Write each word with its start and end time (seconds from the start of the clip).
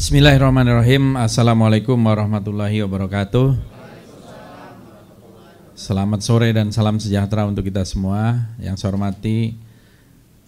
Bismillahirrahmanirrahim. 0.00 1.12
Assalamualaikum 1.20 1.92
warahmatullahi 2.00 2.80
wabarakatuh. 2.80 3.52
Selamat 5.76 6.24
sore 6.24 6.56
dan 6.56 6.72
salam 6.72 6.96
sejahtera 6.96 7.44
untuk 7.44 7.68
kita 7.68 7.84
semua. 7.84 8.48
Yang 8.56 8.80
saya 8.80 8.96
hormati 8.96 9.60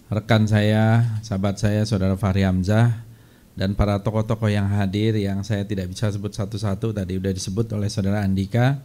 rekan 0.09 0.49
saya, 0.49 1.05
sahabat 1.21 1.61
saya, 1.61 1.85
saudara 1.85 2.17
Fahri 2.17 2.41
Hamzah, 2.41 3.05
dan 3.53 3.77
para 3.77 4.01
tokoh-tokoh 4.01 4.49
yang 4.49 4.65
hadir 4.73 5.13
yang 5.21 5.45
saya 5.45 5.61
tidak 5.69 5.93
bisa 5.93 6.09
sebut 6.09 6.33
satu-satu 6.33 6.89
tadi 6.89 7.21
sudah 7.21 7.33
disebut 7.37 7.77
oleh 7.77 7.93
saudara 7.93 8.25
Andika. 8.25 8.81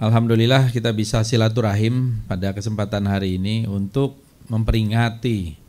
Alhamdulillah 0.00 0.72
kita 0.72 0.88
bisa 0.96 1.20
silaturahim 1.20 2.24
pada 2.24 2.56
kesempatan 2.56 3.04
hari 3.04 3.36
ini 3.36 3.68
untuk 3.68 4.16
memperingati 4.48 5.65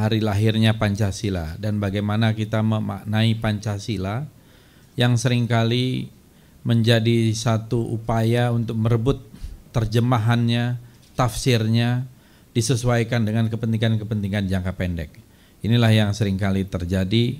hari 0.00 0.24
lahirnya 0.24 0.80
Pancasila 0.80 1.60
dan 1.60 1.76
bagaimana 1.76 2.32
kita 2.32 2.64
memaknai 2.64 3.36
Pancasila 3.36 4.24
yang 4.96 5.20
sering 5.20 5.44
kali 5.44 6.08
menjadi 6.64 7.32
satu 7.32 7.80
upaya 7.80 8.52
untuk 8.52 8.76
merebut 8.76 9.20
terjemahannya, 9.72 10.76
tafsirnya 11.16 12.04
disesuaikan 12.50 13.22
dengan 13.22 13.46
kepentingan-kepentingan 13.48 14.50
jangka 14.50 14.72
pendek. 14.74 15.10
Inilah 15.62 15.92
yang 15.92 16.10
sering 16.16 16.40
kali 16.40 16.66
terjadi. 16.66 17.38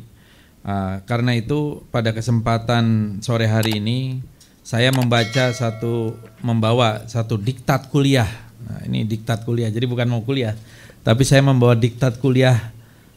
Uh, 0.61 1.01
karena 1.09 1.33
itu 1.41 1.81
pada 1.89 2.13
kesempatan 2.13 3.17
sore 3.25 3.49
hari 3.49 3.81
ini 3.81 4.21
saya 4.61 4.93
membaca 4.93 5.51
satu 5.57 6.13
membawa 6.45 7.09
satu 7.09 7.41
diktat 7.41 7.89
kuliah. 7.89 8.29
Nah, 8.61 8.85
ini 8.85 9.09
diktat 9.09 9.43
kuliah. 9.49 9.73
Jadi 9.73 9.89
bukan 9.89 10.07
mau 10.07 10.21
kuliah, 10.21 10.53
tapi 11.01 11.25
saya 11.25 11.41
membawa 11.41 11.73
diktat 11.73 12.21
kuliah 12.21 12.73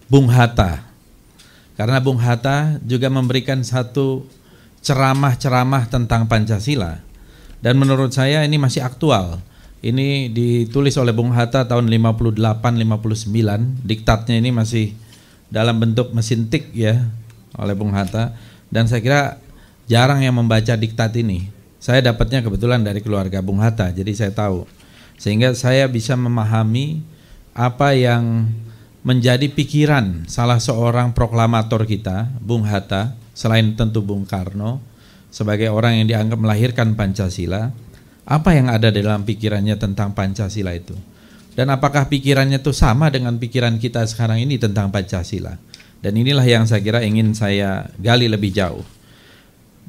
Bung 0.08 0.32
Hatta. 0.32 0.84
Karena 1.74 1.98
Bung 2.00 2.22
Hatta 2.22 2.78
juga 2.86 3.10
memberikan 3.10 3.60
satu 3.66 4.24
ceramah-ceramah 4.84 5.90
tentang 5.90 6.30
Pancasila. 6.30 7.02
Dan 7.64 7.80
menurut 7.80 8.12
saya 8.12 8.44
ini 8.44 8.60
masih 8.60 8.84
aktual. 8.84 9.40
Ini 9.84 10.32
ditulis 10.32 10.96
oleh 10.96 11.12
Bung 11.12 11.36
Hatta 11.36 11.68
tahun 11.68 11.92
58-59. 11.92 13.84
Diktatnya 13.84 14.36
ini 14.40 14.52
masih 14.52 14.96
dalam 15.52 15.76
bentuk 15.80 16.16
mesin 16.16 16.48
tik 16.48 16.72
ya 16.72 17.04
oleh 17.58 17.76
Bung 17.76 17.92
Hatta. 17.92 18.36
Dan 18.72 18.88
saya 18.88 19.02
kira 19.04 19.22
jarang 19.88 20.24
yang 20.24 20.36
membaca 20.40 20.76
diktat 20.76 21.12
ini. 21.20 21.52
Saya 21.84 22.00
dapatnya 22.00 22.40
kebetulan 22.40 22.80
dari 22.80 23.04
keluarga 23.04 23.44
Bung 23.44 23.60
Hatta, 23.60 23.92
jadi 23.92 24.08
saya 24.16 24.32
tahu. 24.32 24.64
Sehingga 25.20 25.52
saya 25.52 25.84
bisa 25.92 26.16
memahami 26.16 27.04
apa 27.54 27.94
yang 27.94 28.50
menjadi 29.06 29.46
pikiran 29.46 30.26
salah 30.26 30.58
seorang 30.58 31.14
proklamator 31.14 31.86
kita, 31.86 32.34
Bung 32.42 32.66
Hatta, 32.66 33.14
selain 33.38 33.78
tentu 33.78 34.02
Bung 34.02 34.26
Karno, 34.26 34.82
sebagai 35.30 35.70
orang 35.70 36.02
yang 36.02 36.08
dianggap 36.10 36.40
melahirkan 36.42 36.98
Pancasila, 36.98 37.70
apa 38.26 38.50
yang 38.58 38.74
ada 38.74 38.90
dalam 38.90 39.22
pikirannya 39.22 39.78
tentang 39.78 40.18
Pancasila 40.18 40.74
itu? 40.74 40.98
Dan 41.54 41.70
apakah 41.70 42.10
pikirannya 42.10 42.58
itu 42.58 42.74
sama 42.74 43.14
dengan 43.14 43.38
pikiran 43.38 43.78
kita 43.78 44.02
sekarang 44.10 44.42
ini 44.42 44.58
tentang 44.58 44.90
Pancasila? 44.90 45.54
Dan 46.02 46.18
inilah 46.18 46.44
yang 46.44 46.66
saya 46.66 46.82
kira 46.82 47.06
ingin 47.06 47.38
saya 47.38 47.94
gali 48.02 48.26
lebih 48.26 48.50
jauh. 48.50 48.82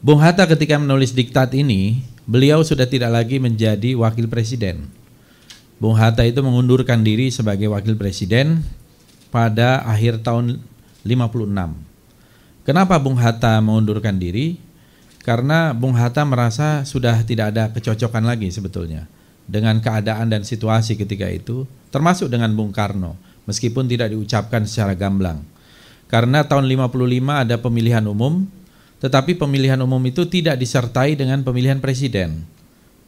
Bung 0.05 0.21
Hatta 0.21 0.45
ketika 0.45 0.77
menulis 0.77 1.17
diktat 1.17 1.57
ini, 1.57 2.05
beliau 2.29 2.61
sudah 2.61 2.85
tidak 2.85 3.09
lagi 3.09 3.41
menjadi 3.41 3.97
wakil 3.97 4.29
presiden 4.29 4.85
Bung 5.83 5.99
Hatta 5.99 6.23
itu 6.23 6.39
mengundurkan 6.41 7.03
diri 7.03 7.35
sebagai 7.35 7.67
wakil 7.71 7.99
presiden 7.99 8.63
pada 9.35 9.83
akhir 9.83 10.23
tahun 10.23 10.63
56. 11.03 11.51
Kenapa 12.65 12.95
Bung 13.03 13.19
Hatta 13.19 13.59
mengundurkan 13.61 14.17
diri? 14.17 14.57
Karena 15.25 15.73
Bung 15.73 15.97
Hatta 15.97 16.23
merasa 16.23 16.87
sudah 16.87 17.25
tidak 17.27 17.57
ada 17.57 17.73
kecocokan 17.73 18.25
lagi 18.25 18.53
sebetulnya 18.53 19.09
dengan 19.45 19.81
keadaan 19.81 20.33
dan 20.33 20.43
situasi 20.45 20.97
ketika 20.97 21.29
itu, 21.29 21.69
termasuk 21.93 22.33
dengan 22.33 22.53
Bung 22.57 22.73
Karno, 22.73 23.17
meskipun 23.45 23.85
tidak 23.85 24.13
diucapkan 24.13 24.65
secara 24.65 24.97
gamblang. 24.97 25.45
Karena 26.09 26.45
tahun 26.45 26.69
55 26.69 27.45
ada 27.45 27.57
pemilihan 27.61 28.05
umum, 28.09 28.49
tetapi 29.05 29.37
pemilihan 29.37 29.81
umum 29.85 30.01
itu 30.09 30.25
tidak 30.29 30.57
disertai 30.57 31.17
dengan 31.17 31.45
pemilihan 31.45 31.81
presiden. 31.81 32.45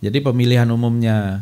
Jadi 0.05 0.21
pemilihan 0.21 0.69
umumnya 0.69 1.41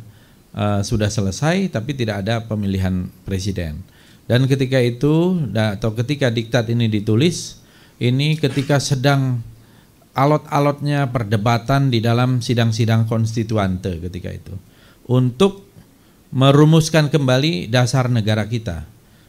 uh, 0.54 0.80
sudah 0.80 1.10
selesai 1.10 1.68
tapi 1.68 1.92
tidak 1.92 2.24
ada 2.24 2.46
pemilihan 2.46 3.10
presiden. 3.26 3.82
Dan 4.24 4.48
ketika 4.48 4.80
itu 4.80 5.36
atau 5.52 5.92
ketika 5.92 6.32
diktat 6.32 6.72
ini 6.72 6.88
ditulis, 6.88 7.60
ini 8.00 8.40
ketika 8.40 8.80
sedang 8.80 9.44
alot-alotnya 10.16 11.10
perdebatan 11.10 11.92
di 11.92 12.00
dalam 12.00 12.40
sidang-sidang 12.40 13.04
konstituante 13.04 13.98
ketika 13.98 14.30
itu 14.30 14.54
untuk 15.10 15.66
merumuskan 16.34 17.12
kembali 17.12 17.68
dasar 17.68 18.08
negara 18.08 18.46
kita. 18.48 18.86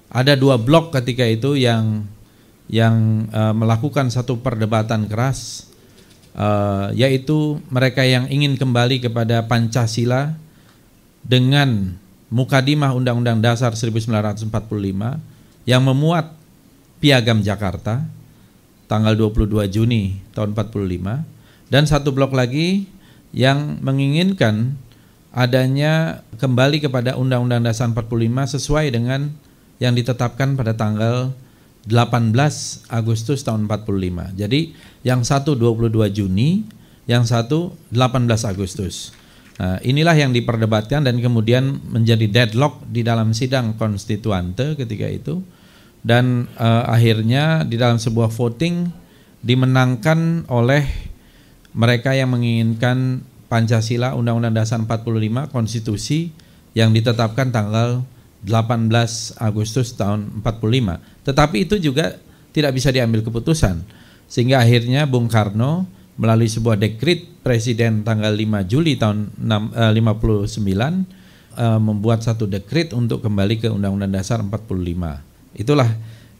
Ada 0.10 0.38
dua 0.40 0.56
blok 0.56 0.96
ketika 0.96 1.28
itu 1.28 1.60
yang 1.60 2.08
yang 2.66 3.28
uh, 3.30 3.54
melakukan 3.54 4.10
satu 4.10 4.42
perdebatan 4.42 5.06
keras, 5.06 5.70
uh, 6.34 6.90
yaitu 6.98 7.62
mereka 7.70 8.02
yang 8.02 8.26
ingin 8.32 8.58
kembali 8.58 9.06
kepada 9.06 9.46
Pancasila 9.46 10.34
dengan 11.26 11.98
mukadimah 12.30 12.94
Undang-Undang 12.94 13.42
Dasar 13.42 13.74
1945 13.74 14.46
yang 15.66 15.82
memuat 15.82 16.34
Piagam 17.02 17.42
Jakarta 17.42 18.06
tanggal 18.86 19.18
22 19.18 19.66
Juni 19.74 20.22
tahun 20.38 20.54
45 20.54 21.26
dan 21.74 21.84
satu 21.90 22.14
blok 22.14 22.38
lagi 22.38 22.86
yang 23.34 23.82
menginginkan 23.82 24.78
adanya 25.36 26.24
kembali 26.40 26.80
kepada 26.80 27.20
Undang-Undang 27.20 27.68
Dasar 27.68 27.92
45 27.92 28.56
sesuai 28.56 28.94
dengan 28.94 29.34
yang 29.82 29.92
ditetapkan 29.92 30.56
pada 30.56 30.72
tanggal 30.72 31.36
18 31.86 32.34
Agustus 32.90 33.44
tahun 33.44 33.68
45. 33.68 34.40
Jadi 34.40 34.74
yang 35.04 35.22
satu 35.22 35.54
22 35.54 36.10
Juni, 36.10 36.66
yang 37.06 37.28
satu 37.28 37.76
18 37.92 38.26
Agustus. 38.48 39.12
Nah, 39.56 39.80
inilah 39.80 40.16
yang 40.20 40.36
diperdebatkan 40.36 41.08
dan 41.08 41.16
kemudian 41.24 41.80
menjadi 41.88 42.28
deadlock 42.28 42.84
di 42.92 43.08
dalam 43.08 43.32
sidang 43.32 43.80
konstituante 43.80 44.76
ketika 44.76 45.08
itu 45.08 45.40
dan 46.04 46.52
uh, 46.60 46.84
akhirnya 46.92 47.64
di 47.64 47.80
dalam 47.80 47.96
sebuah 47.96 48.30
voting 48.36 48.92
dimenangkan 49.40 50.44
oleh 50.52 50.84
mereka 51.72 52.12
yang 52.12 52.36
menginginkan 52.36 53.24
Pancasila 53.48 54.12
Undang-Undang 54.18 54.60
Dasar 54.60 54.82
45 54.84 55.56
konstitusi 55.56 56.36
yang 56.76 56.92
ditetapkan 56.92 57.56
tanggal 57.56 58.04
18 58.44 58.92
Agustus 59.40 59.96
tahun 59.96 60.44
45. 60.44 61.26
Tetapi 61.26 61.58
itu 61.64 61.76
juga 61.80 62.20
tidak 62.52 62.76
bisa 62.76 62.92
diambil 62.92 63.24
keputusan 63.24 63.82
sehingga 64.26 64.60
akhirnya 64.62 65.06
Bung 65.06 65.32
Karno 65.32 65.88
melalui 66.16 66.48
sebuah 66.48 66.80
dekrit 66.80 67.44
Presiden 67.46 68.02
tanggal 68.02 68.34
5 68.34 68.66
Juli 68.66 68.98
tahun 68.98 69.30
6, 69.38 69.76
eh, 69.76 69.92
59 69.94 71.06
eh, 71.56 71.80
membuat 71.80 72.26
satu 72.26 72.50
dekrit 72.50 72.96
untuk 72.96 73.22
kembali 73.22 73.62
ke 73.62 73.68
Undang-Undang 73.70 74.12
Dasar 74.16 74.42
45. 74.42 75.22
Itulah 75.56 75.90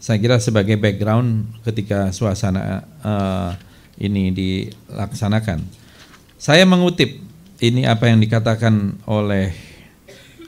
saya 0.02 0.18
kira 0.20 0.38
sebagai 0.38 0.78
background 0.78 1.62
ketika 1.66 2.10
suasana 2.10 2.84
eh, 3.04 3.52
ini 4.02 4.32
dilaksanakan. 4.32 5.64
Saya 6.36 6.68
mengutip 6.68 7.22
ini 7.64 7.88
apa 7.88 8.12
yang 8.12 8.20
dikatakan 8.20 9.00
oleh 9.08 9.56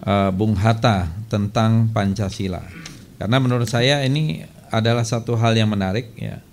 eh, 0.04 0.30
Bung 0.36 0.56
Hatta 0.58 1.08
tentang 1.32 1.92
Pancasila. 1.92 2.64
Karena 3.18 3.38
menurut 3.42 3.66
saya 3.66 4.04
ini 4.06 4.44
adalah 4.70 5.08
satu 5.08 5.40
hal 5.40 5.56
yang 5.56 5.72
menarik 5.72 6.12
ya. 6.20 6.44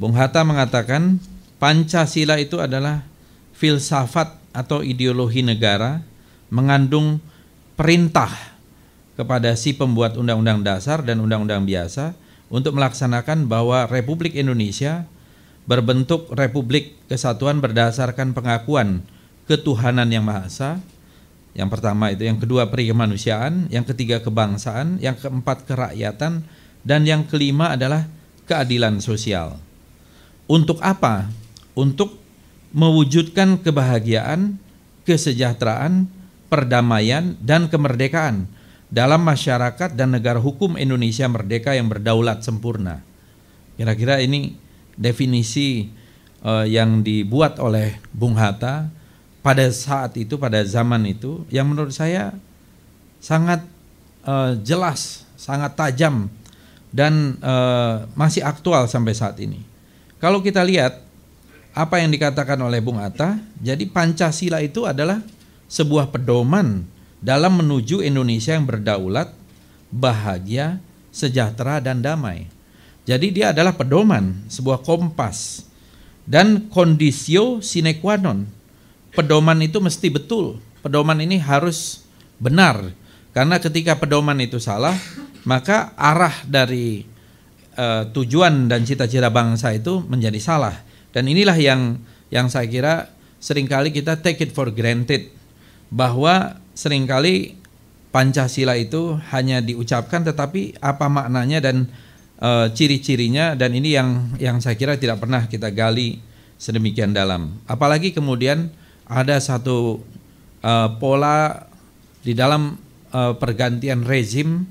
Bung 0.00 0.16
Hatta 0.16 0.46
mengatakan 0.46 1.20
Pancasila 1.60 2.40
itu 2.40 2.56
adalah 2.56 3.04
filsafat 3.52 4.40
atau 4.56 4.80
ideologi 4.80 5.44
negara 5.44 6.00
mengandung 6.48 7.20
perintah 7.76 8.32
kepada 9.14 9.52
si 9.54 9.76
pembuat 9.76 10.16
undang-undang 10.16 10.64
dasar 10.64 11.04
dan 11.04 11.20
undang-undang 11.20 11.68
biasa 11.68 12.16
untuk 12.48 12.80
melaksanakan 12.80 13.44
bahwa 13.44 13.84
Republik 13.92 14.32
Indonesia 14.34 15.04
berbentuk 15.68 16.32
republik 16.32 16.96
kesatuan 17.06 17.60
berdasarkan 17.62 18.32
pengakuan 18.32 19.04
ketuhanan 19.44 20.08
yang 20.10 20.24
Maha 20.26 20.48
Esa. 20.48 20.70
Yang 21.54 21.68
pertama 21.78 22.14
itu, 22.14 22.24
yang 22.26 22.38
kedua 22.38 22.70
peri 22.70 22.88
kemanusiaan, 22.90 23.66
yang 23.74 23.82
ketiga 23.82 24.22
kebangsaan, 24.22 25.02
yang 25.02 25.18
keempat 25.18 25.66
kerakyatan, 25.66 26.46
dan 26.86 27.00
yang 27.04 27.26
kelima 27.26 27.74
adalah 27.74 28.06
keadilan 28.46 29.02
sosial. 29.02 29.58
Untuk 30.46 30.78
apa? 30.82 31.26
Untuk 31.80 32.20
mewujudkan 32.76 33.58
kebahagiaan, 33.64 34.60
kesejahteraan, 35.08 36.06
perdamaian, 36.52 37.34
dan 37.40 37.72
kemerdekaan 37.72 38.46
dalam 38.92 39.22
masyarakat 39.24 39.96
dan 39.96 40.12
negara 40.12 40.42
hukum 40.42 40.76
Indonesia 40.76 41.24
merdeka 41.30 41.72
yang 41.72 41.88
berdaulat 41.88 42.44
sempurna. 42.44 43.00
Kira-kira 43.80 44.20
ini 44.20 44.54
definisi 44.98 45.88
uh, 46.44 46.68
yang 46.68 47.00
dibuat 47.00 47.56
oleh 47.62 47.96
Bung 48.12 48.36
Hatta 48.36 48.90
pada 49.40 49.64
saat 49.72 50.14
itu, 50.20 50.36
pada 50.36 50.60
zaman 50.66 51.08
itu, 51.08 51.48
yang 51.48 51.70
menurut 51.70 51.96
saya 51.96 52.36
sangat 53.22 53.64
uh, 54.28 54.52
jelas, 54.60 55.24
sangat 55.38 55.72
tajam 55.78 56.28
dan 56.92 57.38
uh, 57.40 58.04
masih 58.18 58.44
aktual 58.44 58.84
sampai 58.90 59.14
saat 59.16 59.38
ini. 59.40 59.62
Kalau 60.20 60.44
kita 60.44 60.60
lihat 60.60 61.00
apa 61.70 62.02
yang 62.02 62.10
dikatakan 62.10 62.58
oleh 62.58 62.82
Bung 62.82 62.98
Hatta, 62.98 63.38
jadi 63.62 63.86
Pancasila 63.86 64.58
itu 64.58 64.86
adalah 64.86 65.22
sebuah 65.70 66.10
pedoman 66.10 66.82
dalam 67.22 67.62
menuju 67.62 68.02
Indonesia 68.02 68.56
yang 68.56 68.66
berdaulat, 68.66 69.30
bahagia, 69.92 70.82
sejahtera 71.14 71.78
dan 71.78 72.02
damai. 72.02 72.50
Jadi 73.06 73.30
dia 73.30 73.54
adalah 73.54 73.74
pedoman, 73.74 74.46
sebuah 74.50 74.82
kompas 74.82 75.66
dan 76.26 76.70
kondisio 76.70 77.58
sine 77.62 77.98
qua 77.98 78.14
non. 78.18 78.46
Pedoman 79.10 79.58
itu 79.58 79.82
mesti 79.82 80.06
betul. 80.06 80.62
Pedoman 80.80 81.18
ini 81.18 81.42
harus 81.42 82.06
benar. 82.38 82.94
Karena 83.34 83.58
ketika 83.58 83.98
pedoman 83.98 84.38
itu 84.38 84.62
salah, 84.62 84.94
maka 85.42 85.90
arah 85.98 86.34
dari 86.46 87.02
uh, 87.74 88.06
tujuan 88.14 88.70
dan 88.70 88.86
cita-cita 88.86 89.30
bangsa 89.30 89.74
itu 89.74 90.02
menjadi 90.06 90.38
salah. 90.38 90.89
Dan 91.10 91.26
inilah 91.26 91.58
yang 91.58 91.98
yang 92.30 92.46
saya 92.46 92.70
kira 92.70 93.10
sering 93.42 93.66
kali 93.66 93.90
kita 93.90 94.20
take 94.20 94.38
it 94.44 94.52
for 94.54 94.70
granted 94.70 95.32
bahwa 95.90 96.60
sering 96.76 97.08
kali 97.08 97.58
Pancasila 98.10 98.74
itu 98.74 99.18
hanya 99.30 99.62
diucapkan 99.62 100.26
tetapi 100.26 100.82
apa 100.82 101.06
maknanya 101.06 101.62
dan 101.62 101.86
e, 102.42 102.50
ciri-cirinya 102.74 103.54
dan 103.54 103.70
ini 103.70 103.94
yang 103.94 104.34
yang 104.42 104.58
saya 104.58 104.74
kira 104.74 104.98
tidak 104.98 105.22
pernah 105.22 105.46
kita 105.46 105.70
gali 105.70 106.18
sedemikian 106.58 107.14
dalam. 107.14 107.62
Apalagi 107.70 108.10
kemudian 108.10 108.74
ada 109.06 109.38
satu 109.38 110.02
e, 110.58 110.72
pola 110.98 111.70
di 112.26 112.34
dalam 112.34 112.74
e, 113.14 113.20
pergantian 113.38 114.02
rezim 114.02 114.66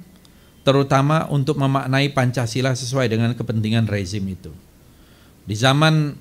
terutama 0.68 1.31
untuk 1.31 1.56
memaknai 1.56 2.12
Pancasila 2.12 2.75
sesuai 2.75 3.07
dengan 3.07 3.31
kepentingan 3.39 3.88
rezim 3.88 4.21
itu. 4.27 4.51
Di 5.47 5.56
zaman 5.56 6.13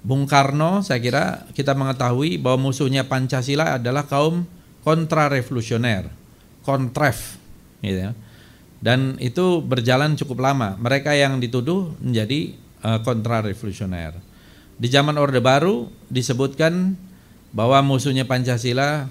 Bung 0.00 0.24
Karno 0.24 0.80
saya 0.80 0.96
kira 1.00 1.44
kita 1.52 1.76
mengetahui 1.76 2.40
bahwa 2.40 2.70
musuhnya 2.70 3.04
Pancasila 3.04 3.76
adalah 3.76 4.08
kaum 4.08 4.48
kontrarevolusioner, 4.80 6.08
kontref 6.64 7.36
gitu 7.84 8.08
ya. 8.08 8.12
Dan 8.80 9.20
itu 9.20 9.60
berjalan 9.60 10.16
cukup 10.16 10.40
lama. 10.40 10.80
Mereka 10.80 11.12
yang 11.12 11.36
dituduh 11.36 11.92
menjadi 12.00 12.56
uh, 12.80 13.04
kontrarevolusioner. 13.04 14.16
Di 14.80 14.88
zaman 14.88 15.20
Orde 15.20 15.44
Baru 15.44 15.92
disebutkan 16.08 16.96
bahwa 17.52 17.84
musuhnya 17.84 18.24
Pancasila 18.24 19.04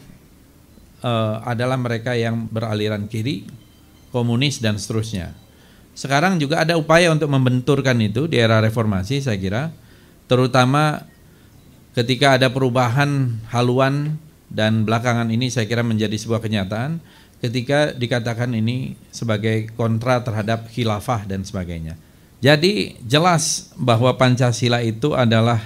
uh, 1.05 1.35
adalah 1.45 1.77
mereka 1.77 2.17
yang 2.17 2.49
beraliran 2.49 3.05
kiri, 3.05 3.45
komunis 4.09 4.57
dan 4.57 4.81
seterusnya. 4.81 5.37
Sekarang 5.93 6.41
juga 6.41 6.65
ada 6.65 6.73
upaya 6.73 7.13
untuk 7.13 7.29
membenturkan 7.29 7.99
itu 8.01 8.25
di 8.25 8.41
era 8.41 8.57
reformasi 8.63 9.21
saya 9.21 9.37
kira 9.37 9.69
terutama 10.29 11.03
ketika 11.97 12.37
ada 12.37 12.47
perubahan 12.53 13.41
haluan 13.49 14.21
dan 14.47 14.85
belakangan 14.85 15.27
ini 15.33 15.49
saya 15.49 15.65
kira 15.65 15.81
menjadi 15.81 16.13
sebuah 16.15 16.39
kenyataan 16.39 17.01
ketika 17.41 17.91
dikatakan 17.97 18.53
ini 18.53 18.93
sebagai 19.09 19.71
kontra 19.73 20.21
terhadap 20.21 20.69
khilafah 20.69 21.25
dan 21.25 21.41
sebagainya. 21.41 21.97
Jadi 22.39 22.95
jelas 23.03 23.75
bahwa 23.75 24.15
Pancasila 24.15 24.79
itu 24.79 25.11
adalah 25.11 25.59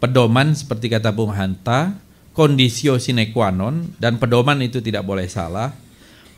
pedoman 0.00 0.56
seperti 0.56 0.88
kata 0.88 1.12
Bung 1.12 1.36
Hanta, 1.36 2.00
kondisio 2.32 2.96
sine 2.96 3.28
qua 3.34 3.52
non 3.52 3.92
dan 4.00 4.16
pedoman 4.16 4.56
itu 4.64 4.80
tidak 4.80 5.04
boleh 5.04 5.28
salah 5.28 5.74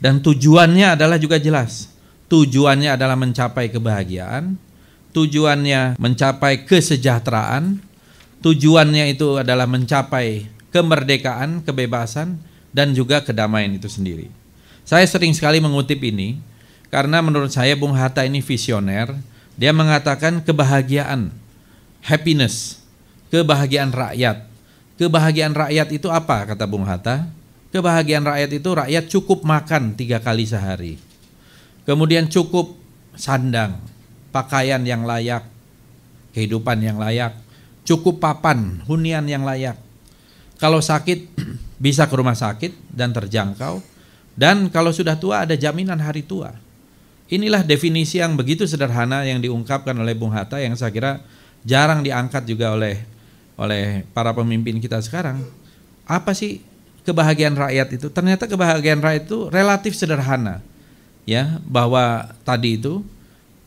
dan 0.00 0.24
tujuannya 0.24 0.96
adalah 0.96 1.20
juga 1.20 1.36
jelas. 1.36 1.92
Tujuannya 2.30 2.94
adalah 2.94 3.18
mencapai 3.18 3.68
kebahagiaan, 3.68 4.56
tujuannya 5.10 5.98
mencapai 5.98 6.66
kesejahteraan, 6.66 7.82
tujuannya 8.42 9.10
itu 9.10 9.40
adalah 9.42 9.66
mencapai 9.66 10.46
kemerdekaan, 10.70 11.66
kebebasan, 11.66 12.38
dan 12.70 12.94
juga 12.94 13.22
kedamaian 13.22 13.70
itu 13.74 13.90
sendiri. 13.90 14.30
Saya 14.86 15.06
sering 15.06 15.34
sekali 15.34 15.58
mengutip 15.58 15.98
ini 16.02 16.38
karena 16.90 17.22
menurut 17.22 17.50
saya 17.50 17.74
Bung 17.78 17.94
Hatta 17.94 18.26
ini 18.26 18.42
visioner. 18.42 19.14
Dia 19.60 19.76
mengatakan 19.76 20.40
kebahagiaan, 20.40 21.30
happiness, 22.00 22.80
kebahagiaan 23.28 23.92
rakyat. 23.92 24.48
Kebahagiaan 24.96 25.52
rakyat 25.52 25.88
itu 25.92 26.08
apa 26.08 26.48
kata 26.48 26.64
Bung 26.64 26.88
Hatta? 26.88 27.28
Kebahagiaan 27.70 28.24
rakyat 28.24 28.50
itu 28.56 28.70
rakyat 28.72 29.04
cukup 29.12 29.44
makan 29.44 29.94
tiga 29.94 30.18
kali 30.18 30.48
sehari. 30.48 30.96
Kemudian 31.84 32.26
cukup 32.26 32.76
sandang, 33.14 33.78
pakaian 34.30 34.82
yang 34.82 35.06
layak, 35.06 35.46
kehidupan 36.34 36.78
yang 36.82 36.98
layak, 36.98 37.34
cukup 37.84 38.22
papan, 38.22 38.82
hunian 38.86 39.26
yang 39.26 39.42
layak. 39.42 39.78
Kalau 40.58 40.78
sakit 40.78 41.30
bisa 41.84 42.06
ke 42.06 42.14
rumah 42.14 42.38
sakit 42.38 42.90
dan 42.90 43.10
terjangkau 43.10 43.82
dan 44.38 44.70
kalau 44.70 44.94
sudah 44.94 45.18
tua 45.18 45.44
ada 45.44 45.58
jaminan 45.58 45.98
hari 45.98 46.22
tua. 46.24 46.54
Inilah 47.30 47.62
definisi 47.62 48.18
yang 48.18 48.34
begitu 48.34 48.66
sederhana 48.66 49.22
yang 49.22 49.38
diungkapkan 49.38 49.94
oleh 49.94 50.18
Bung 50.18 50.34
Hatta 50.34 50.58
yang 50.58 50.74
saya 50.74 50.90
kira 50.90 51.22
jarang 51.62 52.02
diangkat 52.02 52.42
juga 52.42 52.74
oleh 52.74 52.98
oleh 53.54 54.02
para 54.10 54.34
pemimpin 54.34 54.82
kita 54.82 54.98
sekarang. 54.98 55.38
Apa 56.10 56.34
sih 56.34 56.58
kebahagiaan 57.06 57.54
rakyat 57.54 57.88
itu? 57.94 58.10
Ternyata 58.10 58.50
kebahagiaan 58.50 58.98
rakyat 58.98 59.30
itu 59.30 59.46
relatif 59.46 59.94
sederhana. 59.94 60.58
Ya, 61.22 61.62
bahwa 61.62 62.34
tadi 62.42 62.74
itu 62.74 63.06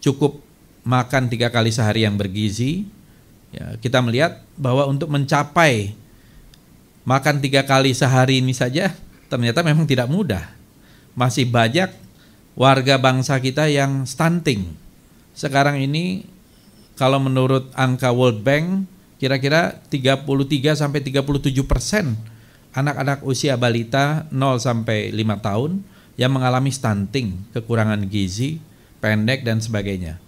cukup 0.04 0.43
makan 0.84 1.32
tiga 1.32 1.50
kali 1.50 1.72
sehari 1.72 2.04
yang 2.04 2.20
bergizi, 2.20 2.88
ya, 3.56 3.80
kita 3.80 4.04
melihat 4.04 4.44
bahwa 4.60 4.88
untuk 4.88 5.08
mencapai 5.10 5.96
makan 7.08 7.40
tiga 7.44 7.64
kali 7.64 7.92
sehari 7.96 8.40
ini 8.40 8.56
saja 8.56 8.96
ternyata 9.32 9.64
memang 9.64 9.88
tidak 9.88 10.08
mudah. 10.12 10.44
Masih 11.16 11.48
banyak 11.48 11.90
warga 12.54 12.96
bangsa 13.00 13.40
kita 13.40 13.72
yang 13.72 14.06
stunting. 14.06 14.70
Sekarang 15.34 15.82
ini 15.82 16.28
kalau 16.94 17.18
menurut 17.18 17.74
angka 17.74 18.14
World 18.14 18.46
Bank 18.46 18.86
kira-kira 19.18 19.82
33 19.90 20.28
sampai 20.78 21.00
37 21.02 21.64
persen 21.66 22.14
anak-anak 22.74 23.22
usia 23.26 23.56
balita 23.56 24.26
0 24.34 24.58
sampai 24.58 25.14
5 25.14 25.46
tahun 25.46 25.72
yang 26.18 26.30
mengalami 26.34 26.70
stunting, 26.70 27.42
kekurangan 27.54 28.06
gizi, 28.06 28.62
pendek 29.02 29.42
dan 29.46 29.62
sebagainya. 29.62 30.22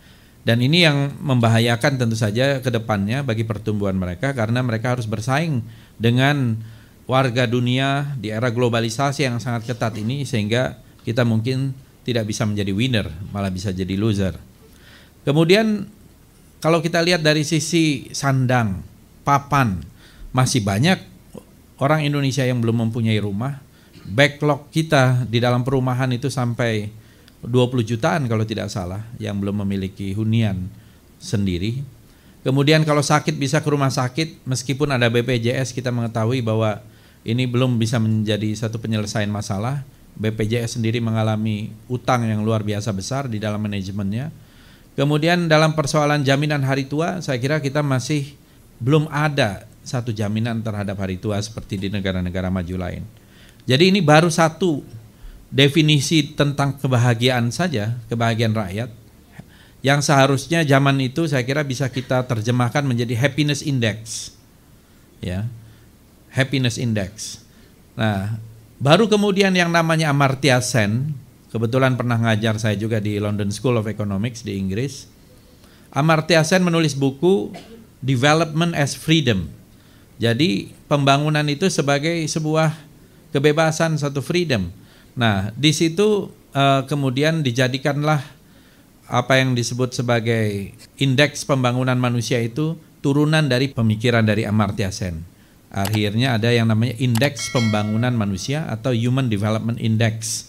Dan 0.46 0.62
ini 0.62 0.86
yang 0.86 1.18
membahayakan 1.26 1.98
tentu 1.98 2.14
saja 2.14 2.62
ke 2.62 2.70
depannya 2.70 3.26
bagi 3.26 3.42
pertumbuhan 3.42 3.98
mereka 3.98 4.30
karena 4.38 4.62
mereka 4.62 4.94
harus 4.94 5.10
bersaing 5.10 5.66
dengan 5.98 6.62
warga 7.10 7.50
dunia 7.50 8.14
di 8.22 8.30
era 8.30 8.54
globalisasi 8.54 9.26
yang 9.26 9.42
sangat 9.42 9.66
ketat 9.74 9.98
ini 9.98 10.22
sehingga 10.22 10.78
kita 11.02 11.26
mungkin 11.26 11.74
tidak 12.06 12.30
bisa 12.30 12.46
menjadi 12.46 12.70
winner, 12.78 13.08
malah 13.34 13.50
bisa 13.50 13.74
jadi 13.74 13.98
loser. 13.98 14.38
Kemudian 15.26 15.90
kalau 16.62 16.82
kita 16.82 17.02
lihat 17.02 17.26
dari 17.26 17.42
sisi 17.42 18.14
sandang, 18.14 18.86
papan, 19.26 19.82
masih 20.30 20.62
banyak 20.62 21.02
orang 21.82 22.06
Indonesia 22.06 22.46
yang 22.46 22.62
belum 22.62 22.90
mempunyai 22.90 23.18
rumah. 23.18 23.66
Backlog 24.06 24.70
kita 24.70 25.26
di 25.26 25.42
dalam 25.42 25.66
perumahan 25.66 26.14
itu 26.14 26.30
sampai 26.30 26.94
20 27.46 27.86
jutaan 27.86 28.26
kalau 28.26 28.44
tidak 28.44 28.68
salah 28.74 29.06
yang 29.22 29.38
belum 29.38 29.66
memiliki 29.66 30.12
hunian 30.18 30.70
sendiri. 31.22 31.82
Kemudian 32.46 32.86
kalau 32.86 33.02
sakit 33.02 33.34
bisa 33.42 33.62
ke 33.62 33.70
rumah 33.74 33.90
sakit 33.90 34.46
meskipun 34.46 34.94
ada 34.94 35.10
BPJS 35.10 35.74
kita 35.74 35.90
mengetahui 35.90 36.46
bahwa 36.46 36.78
ini 37.26 37.50
belum 37.50 37.82
bisa 37.82 37.98
menjadi 37.98 38.54
satu 38.54 38.78
penyelesaian 38.78 39.30
masalah. 39.30 39.82
BPJS 40.16 40.80
sendiri 40.80 41.02
mengalami 41.02 41.74
utang 41.90 42.24
yang 42.24 42.46
luar 42.46 42.62
biasa 42.62 42.94
besar 42.94 43.26
di 43.26 43.42
dalam 43.42 43.60
manajemennya. 43.60 44.30
Kemudian 44.96 45.52
dalam 45.52 45.76
persoalan 45.76 46.24
jaminan 46.24 46.64
hari 46.64 46.88
tua 46.88 47.20
saya 47.20 47.36
kira 47.42 47.60
kita 47.60 47.84
masih 47.84 48.38
belum 48.80 49.12
ada 49.12 49.68
satu 49.84 50.16
jaminan 50.16 50.64
terhadap 50.64 50.96
hari 51.02 51.20
tua 51.20 51.42
seperti 51.42 51.78
di 51.82 51.88
negara-negara 51.92 52.48
maju 52.48 52.76
lain. 52.80 53.04
Jadi 53.66 53.90
ini 53.90 54.00
baru 54.00 54.30
satu 54.30 54.86
definisi 55.56 56.36
tentang 56.36 56.76
kebahagiaan 56.76 57.48
saja, 57.48 57.96
kebahagiaan 58.12 58.52
rakyat 58.52 58.92
yang 59.86 60.02
seharusnya 60.02 60.66
zaman 60.66 60.98
itu 60.98 61.30
saya 61.30 61.46
kira 61.46 61.62
bisa 61.62 61.86
kita 61.94 62.26
terjemahkan 62.26 62.82
menjadi 62.82 63.14
happiness 63.22 63.62
index. 63.62 64.34
Ya. 65.22 65.46
Happiness 66.34 66.82
index. 66.82 67.46
Nah, 67.94 68.42
baru 68.82 69.06
kemudian 69.06 69.54
yang 69.54 69.70
namanya 69.70 70.10
Amartya 70.10 70.58
Sen, 70.66 71.14
kebetulan 71.54 71.94
pernah 71.94 72.18
ngajar 72.18 72.58
saya 72.58 72.74
juga 72.74 72.98
di 72.98 73.22
London 73.22 73.54
School 73.54 73.78
of 73.78 73.86
Economics 73.86 74.42
di 74.42 74.58
Inggris. 74.58 75.06
Amartya 75.94 76.42
Sen 76.42 76.66
menulis 76.66 76.98
buku 76.98 77.54
Development 78.02 78.74
as 78.74 78.98
Freedom. 78.98 79.46
Jadi 80.18 80.74
pembangunan 80.90 81.46
itu 81.46 81.70
sebagai 81.70 82.26
sebuah 82.26 82.74
kebebasan 83.30 84.02
satu 84.02 84.26
freedom. 84.26 84.74
Nah, 85.16 85.52
di 85.56 85.72
situ 85.72 86.32
uh, 86.52 86.82
kemudian 86.88 87.42
dijadikanlah 87.42 88.22
apa 89.06 89.34
yang 89.38 89.54
disebut 89.54 89.96
sebagai 89.96 90.74
indeks 91.00 91.46
pembangunan 91.46 91.96
manusia 91.96 92.42
itu 92.42 92.76
turunan 93.00 93.46
dari 93.46 93.72
pemikiran 93.72 94.26
dari 94.26 94.44
Amartya 94.44 94.90
Sen. 94.90 95.24
Akhirnya 95.72 96.40
ada 96.40 96.52
yang 96.52 96.72
namanya 96.72 96.96
indeks 97.00 97.52
pembangunan 97.52 98.16
manusia 98.16 98.64
atau 98.72 98.96
Human 98.96 99.28
Development 99.28 99.78
Index. 99.80 100.48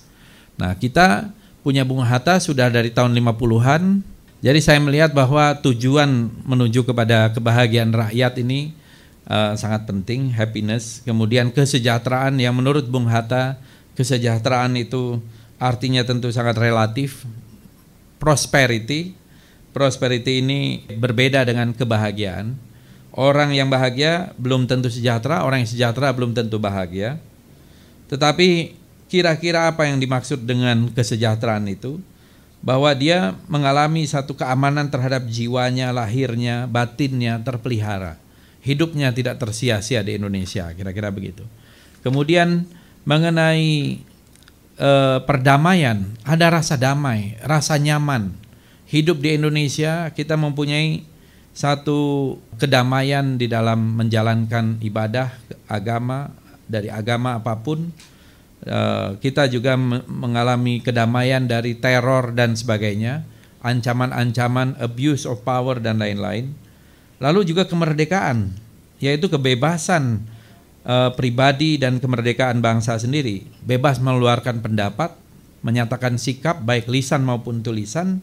Nah, 0.57 0.75
kita 0.79 1.35
punya 1.67 1.83
Bung 1.83 2.07
Hatta 2.07 2.39
sudah 2.39 2.71
dari 2.71 2.95
tahun 2.95 3.13
50-an 3.13 4.17
jadi 4.45 4.61
saya 4.61 4.79
melihat 4.79 5.17
bahwa 5.17 5.57
tujuan 5.65 6.29
menuju 6.45 6.85
kepada 6.85 7.33
kebahagiaan 7.33 7.91
rakyat 7.91 8.37
ini 8.45 8.77
uh, 9.27 9.57
sangat 9.57 9.89
penting, 9.89 10.31
happiness. 10.31 11.01
Kemudian 11.03 11.49
kesejahteraan 11.51 12.37
yang 12.37 12.53
menurut 12.53 12.85
Bung 12.87 13.09
Hatta, 13.09 13.57
kesejahteraan 13.97 14.77
itu 14.79 15.19
artinya 15.59 16.05
tentu 16.05 16.29
sangat 16.31 16.55
relatif. 16.61 17.25
Prosperity, 18.17 19.13
prosperity 19.77 20.41
ini 20.41 20.85
berbeda 20.97 21.45
dengan 21.45 21.73
kebahagiaan. 21.75 22.57
Orang 23.17 23.53
yang 23.57 23.73
bahagia 23.73 24.37
belum 24.37 24.69
tentu 24.69 24.93
sejahtera, 24.93 25.45
orang 25.45 25.65
yang 25.65 25.71
sejahtera 25.73 26.13
belum 26.13 26.37
tentu 26.37 26.61
bahagia. 26.61 27.17
Tetapi 28.13 28.77
kira-kira 29.09 29.73
apa 29.73 29.89
yang 29.89 29.97
dimaksud 30.01 30.45
dengan 30.45 30.93
kesejahteraan 30.93 31.65
itu? 31.73 32.01
bahwa 32.67 32.91
dia 32.99 33.39
mengalami 33.47 34.03
satu 34.11 34.35
keamanan 34.35 34.91
terhadap 34.91 35.23
jiwanya, 35.31 35.95
lahirnya, 35.95 36.67
batinnya 36.67 37.39
terpelihara. 37.39 38.19
Hidupnya 38.67 39.15
tidak 39.15 39.39
tersia-sia 39.39 40.03
di 40.03 40.19
Indonesia, 40.19 40.75
kira-kira 40.75 41.15
begitu. 41.15 41.47
Kemudian 42.03 42.67
mengenai 43.07 44.03
eh, 44.77 45.19
perdamaian, 45.25 46.05
ada 46.27 46.47
rasa 46.51 46.75
damai, 46.77 47.39
rasa 47.41 47.79
nyaman. 47.79 48.35
Hidup 48.87 49.23
di 49.23 49.35
Indonesia 49.35 50.11
kita 50.15 50.37
mempunyai 50.37 51.03
satu 51.57 52.35
kedamaian 52.61 53.41
di 53.41 53.49
dalam 53.49 53.97
menjalankan 53.97 54.79
ibadah 54.85 55.33
agama 55.67 56.31
dari 56.69 56.93
agama 56.93 57.41
apa 57.41 57.57
pun 57.63 57.91
Eh, 58.67 59.11
kita 59.23 59.47
juga 59.47 59.79
mengalami 60.11 60.83
kedamaian 60.83 61.45
dari 61.47 61.79
teror 61.79 62.35
dan 62.35 62.59
sebagainya, 62.59 63.23
ancaman-ancaman 63.63 64.75
abuse 64.83 65.23
of 65.23 65.47
power 65.47 65.79
dan 65.79 66.03
lain-lain. 66.03 66.51
Lalu 67.23 67.47
juga 67.47 67.69
kemerdekaan, 67.71 68.59
yaitu 68.99 69.31
kebebasan 69.31 70.27
uh, 70.87 71.11
pribadi 71.13 71.77
dan 71.77 71.99
kemerdekaan 71.99 72.63
bangsa 72.63 72.97
sendiri, 72.97 73.45
bebas 73.67 73.99
mengeluarkan 73.99 74.63
pendapat, 74.63 75.13
menyatakan 75.61 76.17
sikap 76.17 76.63
baik 76.63 76.87
lisan 76.87 77.27
maupun 77.27 77.61
tulisan, 77.61 78.23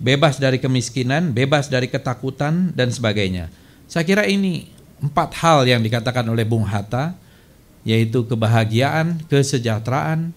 bebas 0.00 0.40
dari 0.40 0.58
kemiskinan, 0.58 1.36
bebas 1.36 1.68
dari 1.68 1.92
ketakutan 1.92 2.72
dan 2.72 2.88
sebagainya. 2.88 3.52
Saya 3.84 4.08
kira 4.08 4.24
ini 4.24 4.66
empat 4.98 5.36
hal 5.44 5.68
yang 5.68 5.84
dikatakan 5.84 6.26
oleh 6.26 6.42
Bung 6.48 6.66
Hatta 6.66 7.14
yaitu 7.86 8.26
kebahagiaan, 8.26 9.22
kesejahteraan, 9.30 10.34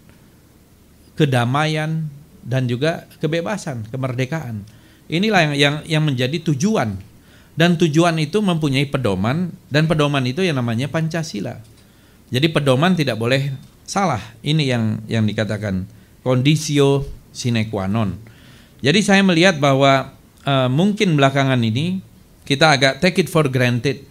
kedamaian 1.17 2.07
dan 2.45 2.63
juga 2.69 3.09
kebebasan, 3.19 3.89
kemerdekaan. 3.91 4.63
Inilah 5.11 5.51
yang 5.51 5.55
yang, 5.57 5.75
yang 5.99 6.03
menjadi 6.05 6.37
tujuan 6.53 6.95
dan 7.55 7.75
tujuan 7.75 8.15
itu 8.19 8.39
mempunyai 8.39 8.87
pedoman 8.87 9.51
dan 9.67 9.85
pedoman 9.85 10.23
itu 10.23 10.41
yang 10.43 10.59
namanya 10.59 10.87
Pancasila. 10.87 11.59
Jadi 12.31 12.47
pedoman 12.47 12.95
tidak 12.95 13.19
boleh 13.19 13.51
salah. 13.83 14.23
Ini 14.39 14.63
yang 14.71 14.83
yang 15.11 15.23
dikatakan 15.27 15.83
kondisio 16.23 17.03
sine 17.35 17.67
qua 17.67 17.91
non. 17.91 18.15
Jadi 18.79 18.99
saya 19.03 19.21
melihat 19.21 19.59
bahwa 19.59 20.15
uh, 20.47 20.69
mungkin 20.71 21.19
belakangan 21.19 21.59
ini 21.59 21.99
kita 22.47 22.73
agak 22.73 22.93
take 23.03 23.21
it 23.21 23.29
for 23.29 23.45
granted 23.51 24.01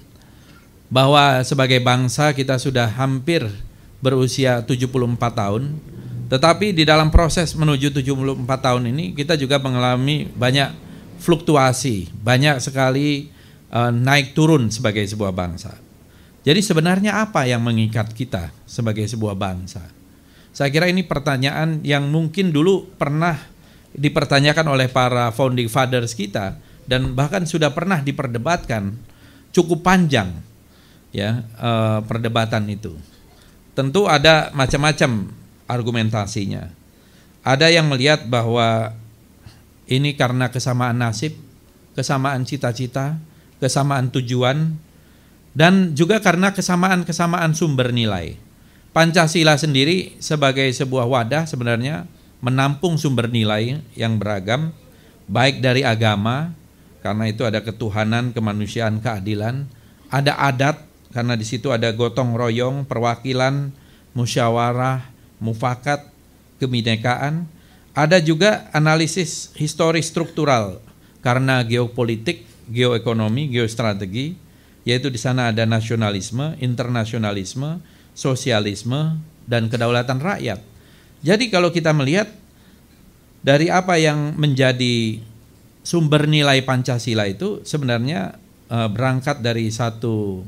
bahwa 0.90 1.40
sebagai 1.47 1.78
bangsa 1.80 2.35
kita 2.35 2.59
sudah 2.59 2.90
hampir 2.90 3.47
berusia 4.02 4.62
74 4.66 5.16
tahun 5.32 5.78
tetapi 6.30 6.70
di 6.75 6.87
dalam 6.87 7.11
proses 7.11 7.54
menuju 7.59 7.90
74 7.94 8.47
tahun 8.47 8.82
ini 8.94 9.14
kita 9.18 9.35
juga 9.35 9.59
mengalami 9.59 10.30
banyak 10.30 10.89
fluktuasi, 11.21 12.09
banyak 12.25 12.59
sekali 12.59 13.31
uh, 13.71 13.93
naik 13.93 14.33
turun 14.33 14.73
sebagai 14.73 15.05
sebuah 15.07 15.31
bangsa. 15.37 15.77
Jadi 16.41 16.65
sebenarnya 16.65 17.21
apa 17.21 17.45
yang 17.45 17.61
mengikat 17.61 18.17
kita 18.17 18.49
sebagai 18.65 19.05
sebuah 19.05 19.37
bangsa? 19.37 19.85
Saya 20.50 20.73
kira 20.73 20.89
ini 20.89 21.05
pertanyaan 21.05 21.85
yang 21.85 22.09
mungkin 22.09 22.50
dulu 22.50 22.89
pernah 22.97 23.39
dipertanyakan 23.95 24.67
oleh 24.73 24.89
para 24.89 25.31
founding 25.31 25.69
fathers 25.69 26.17
kita 26.17 26.59
dan 26.89 27.12
bahkan 27.15 27.45
sudah 27.45 27.71
pernah 27.71 28.03
diperdebatkan 28.03 28.97
cukup 29.55 29.85
panjang 29.85 30.33
ya 31.15 31.45
uh, 31.61 32.00
perdebatan 32.03 32.67
itu. 32.73 32.97
Tentu 33.77 34.11
ada 34.11 34.50
macam-macam 34.57 35.31
argumentasinya. 35.71 36.73
Ada 37.47 37.71
yang 37.71 37.87
melihat 37.89 38.27
bahwa 38.27 38.93
ini 39.90 40.14
karena 40.14 40.54
kesamaan 40.54 41.02
nasib, 41.02 41.35
kesamaan 41.99 42.47
cita-cita, 42.47 43.18
kesamaan 43.59 44.14
tujuan, 44.14 44.78
dan 45.52 45.99
juga 45.99 46.23
karena 46.23 46.54
kesamaan-kesamaan 46.54 47.52
sumber 47.59 47.90
nilai. 47.90 48.38
Pancasila 48.94 49.59
sendiri 49.59 50.14
sebagai 50.23 50.66
sebuah 50.70 51.06
wadah 51.06 51.47
sebenarnya 51.47 52.06
menampung 52.38 52.97
sumber 52.97 53.26
nilai 53.26 53.82
yang 53.99 54.16
beragam, 54.16 54.70
baik 55.26 55.59
dari 55.59 55.82
agama, 55.82 56.54
karena 57.02 57.26
itu 57.26 57.42
ada 57.42 57.61
ketuhanan, 57.61 58.30
kemanusiaan, 58.30 59.02
keadilan, 59.02 59.66
ada 60.11 60.38
adat, 60.38 60.87
karena 61.11 61.35
di 61.35 61.47
situ 61.47 61.75
ada 61.75 61.90
gotong 61.90 62.38
royong, 62.38 62.87
perwakilan, 62.87 63.75
musyawarah, 64.14 65.06
mufakat, 65.42 66.06
kebinekaan. 66.62 67.47
Ada 68.00 68.16
juga 68.25 68.73
analisis 68.73 69.52
historis 69.61 70.09
struktural 70.09 70.80
karena 71.21 71.61
geopolitik, 71.61 72.49
geoekonomi, 72.73 73.52
geostrategi, 73.52 74.40
yaitu 74.88 75.12
di 75.12 75.21
sana 75.21 75.52
ada 75.52 75.69
nasionalisme, 75.69 76.57
internasionalisme, 76.64 77.85
sosialisme, 78.16 79.21
dan 79.45 79.69
kedaulatan 79.69 80.16
rakyat. 80.16 80.64
Jadi 81.21 81.52
kalau 81.52 81.69
kita 81.69 81.92
melihat 81.92 82.33
dari 83.45 83.69
apa 83.69 84.00
yang 84.00 84.33
menjadi 84.33 85.21
sumber 85.85 86.25
nilai 86.25 86.64
Pancasila 86.64 87.28
itu 87.28 87.61
sebenarnya 87.69 88.40
eh, 88.73 88.88
berangkat 88.88 89.45
dari 89.45 89.69
satu 89.69 90.40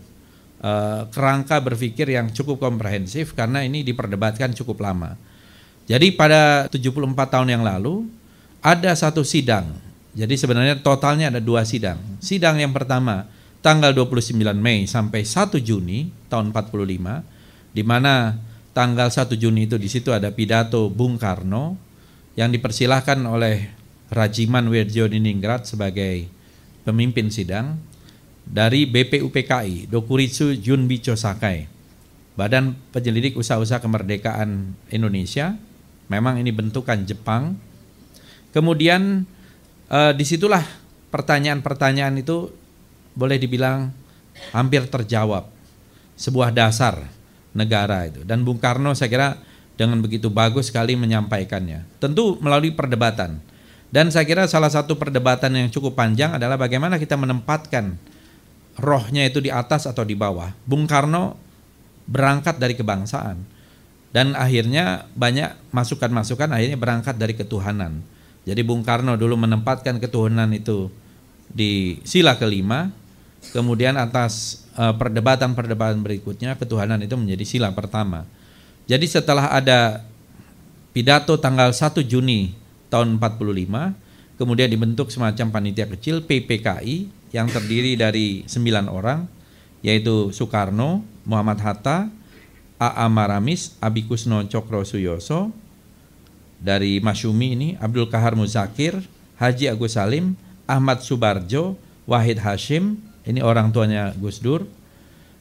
uh, 0.62 1.02
kerangka 1.10 1.60
berpikir 1.60 2.08
yang 2.08 2.30
cukup 2.30 2.62
komprehensif 2.62 3.34
karena 3.36 3.66
ini 3.66 3.82
diperdebatkan 3.84 4.54
cukup 4.56 4.80
lama. 4.80 5.18
Jadi 5.86 6.14
pada 6.14 6.70
74 6.70 7.14
tahun 7.26 7.48
yang 7.50 7.64
lalu 7.66 8.06
ada 8.62 8.94
satu 8.94 9.26
sidang. 9.26 9.74
Jadi 10.12 10.36
sebenarnya 10.36 10.78
totalnya 10.78 11.32
ada 11.32 11.40
dua 11.42 11.64
sidang. 11.64 11.98
Sidang 12.22 12.60
yang 12.60 12.70
pertama 12.70 13.26
tanggal 13.64 13.94
29 13.94 14.36
Mei 14.58 14.84
sampai 14.84 15.22
1 15.24 15.58
Juni 15.62 16.10
tahun 16.26 16.50
45 16.50 17.72
di 17.72 17.82
mana 17.86 18.36
tanggal 18.76 19.08
1 19.08 19.32
Juni 19.38 19.70
itu 19.70 19.78
di 19.80 19.88
situ 19.88 20.12
ada 20.12 20.28
pidato 20.34 20.92
Bung 20.92 21.16
Karno 21.16 21.78
yang 22.36 22.52
dipersilahkan 22.52 23.22
oleh 23.24 23.72
Rajiman 24.12 24.68
Wirjo 24.68 25.08
Diningrat 25.08 25.64
sebagai 25.64 26.28
pemimpin 26.84 27.32
sidang 27.32 27.80
dari 28.42 28.84
BPUPKI, 28.90 29.88
Dokuritsu 29.88 30.52
Junbicho 30.58 31.14
Sakai, 31.14 31.70
Badan 32.34 32.76
Penyelidik 32.90 33.38
Usaha-Usaha 33.38 33.80
Kemerdekaan 33.80 34.76
Indonesia. 34.90 35.56
Memang 36.12 36.36
ini 36.36 36.52
bentukan 36.52 37.08
Jepang. 37.08 37.56
Kemudian 38.52 39.24
eh, 39.88 40.12
di 40.12 40.24
situlah 40.28 40.60
pertanyaan-pertanyaan 41.08 42.20
itu 42.20 42.52
boleh 43.16 43.40
dibilang 43.40 43.88
hampir 44.52 44.84
terjawab. 44.92 45.48
Sebuah 46.12 46.52
dasar 46.52 47.08
negara 47.56 48.04
itu. 48.04 48.20
Dan 48.28 48.44
Bung 48.44 48.60
Karno 48.60 48.92
saya 48.92 49.08
kira 49.08 49.28
dengan 49.80 50.04
begitu 50.04 50.28
bagus 50.28 50.68
sekali 50.68 50.92
menyampaikannya. 51.00 51.88
Tentu 51.96 52.36
melalui 52.44 52.76
perdebatan. 52.76 53.40
Dan 53.88 54.12
saya 54.12 54.28
kira 54.28 54.44
salah 54.48 54.68
satu 54.68 54.96
perdebatan 55.00 55.52
yang 55.56 55.68
cukup 55.72 55.96
panjang 55.96 56.36
adalah 56.36 56.60
bagaimana 56.60 57.00
kita 57.00 57.16
menempatkan 57.16 57.96
rohnya 58.80 59.24
itu 59.28 59.40
di 59.40 59.48
atas 59.52 59.88
atau 59.88 60.04
di 60.04 60.16
bawah. 60.16 60.52
Bung 60.64 60.84
Karno 60.88 61.36
berangkat 62.08 62.56
dari 62.60 62.76
kebangsaan 62.76 63.61
dan 64.12 64.36
akhirnya 64.36 65.08
banyak 65.16 65.56
masukan-masukan 65.72 66.52
akhirnya 66.52 66.76
berangkat 66.76 67.16
dari 67.16 67.32
ketuhanan. 67.32 68.04
Jadi 68.44 68.60
Bung 68.60 68.84
Karno 68.84 69.16
dulu 69.16 69.40
menempatkan 69.40 69.96
ketuhanan 69.96 70.52
itu 70.52 70.92
di 71.48 72.00
sila 72.04 72.36
kelima, 72.36 72.92
kemudian 73.56 73.96
atas 73.96 74.64
uh, 74.76 74.92
perdebatan-perdebatan 74.94 76.04
berikutnya 76.04 76.60
ketuhanan 76.60 77.00
itu 77.00 77.16
menjadi 77.16 77.44
sila 77.48 77.72
pertama. 77.72 78.28
Jadi 78.84 79.08
setelah 79.08 79.48
ada 79.48 80.04
pidato 80.92 81.40
tanggal 81.40 81.72
1 81.72 82.04
Juni 82.04 82.52
tahun 82.92 83.16
45, 83.16 84.36
kemudian 84.36 84.68
dibentuk 84.68 85.08
semacam 85.08 85.48
panitia 85.48 85.88
kecil 85.88 86.20
PPKI 86.28 87.08
yang 87.32 87.48
terdiri 87.48 87.96
dari 87.96 88.44
sembilan 88.44 88.92
orang, 88.92 89.24
yaitu 89.80 90.34
Soekarno, 90.34 91.00
Muhammad 91.24 91.62
Hatta, 91.64 92.10
A.A. 92.82 93.06
Maramis, 93.06 93.78
Abikusno 93.78 94.42
Cokro 94.50 94.82
Suyoso, 94.82 95.54
dari 96.58 96.98
Masyumi 96.98 97.54
ini, 97.54 97.68
Abdul 97.78 98.10
Kahar 98.10 98.34
Muzakir, 98.34 98.98
Haji 99.38 99.70
Agus 99.70 99.94
Salim, 99.94 100.34
Ahmad 100.66 101.02
Subarjo, 101.02 101.78
Wahid 102.10 102.42
Hashim, 102.42 102.98
ini 103.22 103.38
orang 103.38 103.70
tuanya 103.70 104.10
Gus 104.18 104.42
Dur 104.42 104.66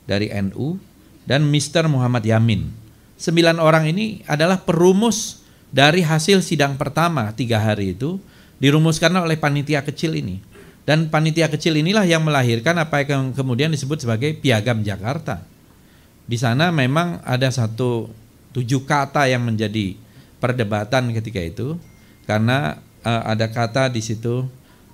dari 0.06 0.30
NU 0.30 0.78
dan 1.26 1.46
Mr. 1.50 1.90
Muhammad 1.90 2.22
Yamin. 2.22 2.70
Sembilan 3.18 3.58
orang 3.62 3.90
ini 3.90 4.22
adalah 4.26 4.62
perumus 4.62 5.42
dari 5.70 6.02
hasil 6.02 6.42
sidang 6.42 6.78
pertama 6.78 7.30
tiga 7.34 7.62
hari 7.62 7.94
itu 7.94 8.18
dirumuskan 8.62 9.14
oleh 9.18 9.38
panitia 9.38 9.82
kecil 9.82 10.18
ini. 10.18 10.42
Dan 10.82 11.14
panitia 11.14 11.46
kecil 11.46 11.78
inilah 11.78 12.06
yang 12.10 12.26
melahirkan 12.26 12.74
apa 12.82 13.06
yang 13.06 13.38
kemudian 13.38 13.70
disebut 13.70 14.02
sebagai 14.02 14.34
Piagam 14.42 14.82
Jakarta. 14.82 15.46
Di 16.26 16.38
sana 16.40 16.70
memang 16.72 17.20
ada 17.26 17.50
satu 17.52 18.10
tujuh 18.52 18.84
kata 18.84 19.28
yang 19.28 19.48
menjadi 19.48 19.96
perdebatan 20.42 21.14
ketika 21.16 21.40
itu 21.40 21.68
karena 22.26 22.80
uh, 23.04 23.24
ada 23.28 23.48
kata 23.48 23.92
di 23.92 24.02
situ 24.04 24.48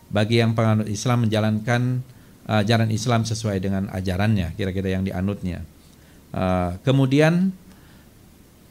bagi 0.08 0.40
yang 0.40 0.56
penganut 0.56 0.88
Islam 0.88 1.28
menjalankan 1.28 2.02
ajaran 2.48 2.88
Islam 2.96 3.28
sesuai 3.28 3.60
dengan 3.60 3.92
ajarannya, 3.92 4.56
kira-kira 4.56 4.96
yang 4.96 5.04
dianutnya. 5.04 5.68
Uh, 6.32 6.80
kemudian 6.88 7.52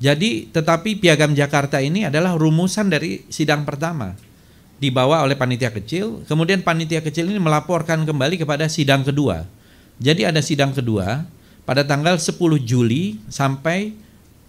jadi 0.00 0.48
tetapi 0.48 0.96
Piagam 1.00 1.36
Jakarta 1.36 1.80
ini 1.80 2.08
adalah 2.08 2.36
rumusan 2.36 2.88
dari 2.88 3.24
sidang 3.28 3.68
pertama 3.68 4.16
dibawa 4.76 5.24
oleh 5.24 5.36
panitia 5.36 5.72
kecil, 5.72 6.24
kemudian 6.28 6.60
panitia 6.60 7.00
kecil 7.00 7.28
ini 7.28 7.40
melaporkan 7.40 8.04
kembali 8.04 8.40
kepada 8.40 8.68
sidang 8.68 9.04
kedua. 9.04 9.44
Jadi 9.96 10.28
ada 10.28 10.40
sidang 10.44 10.76
kedua 10.76 11.24
pada 11.66 11.82
tanggal 11.82 12.16
10 12.16 12.38
Juli 12.62 13.18
sampai 13.26 13.92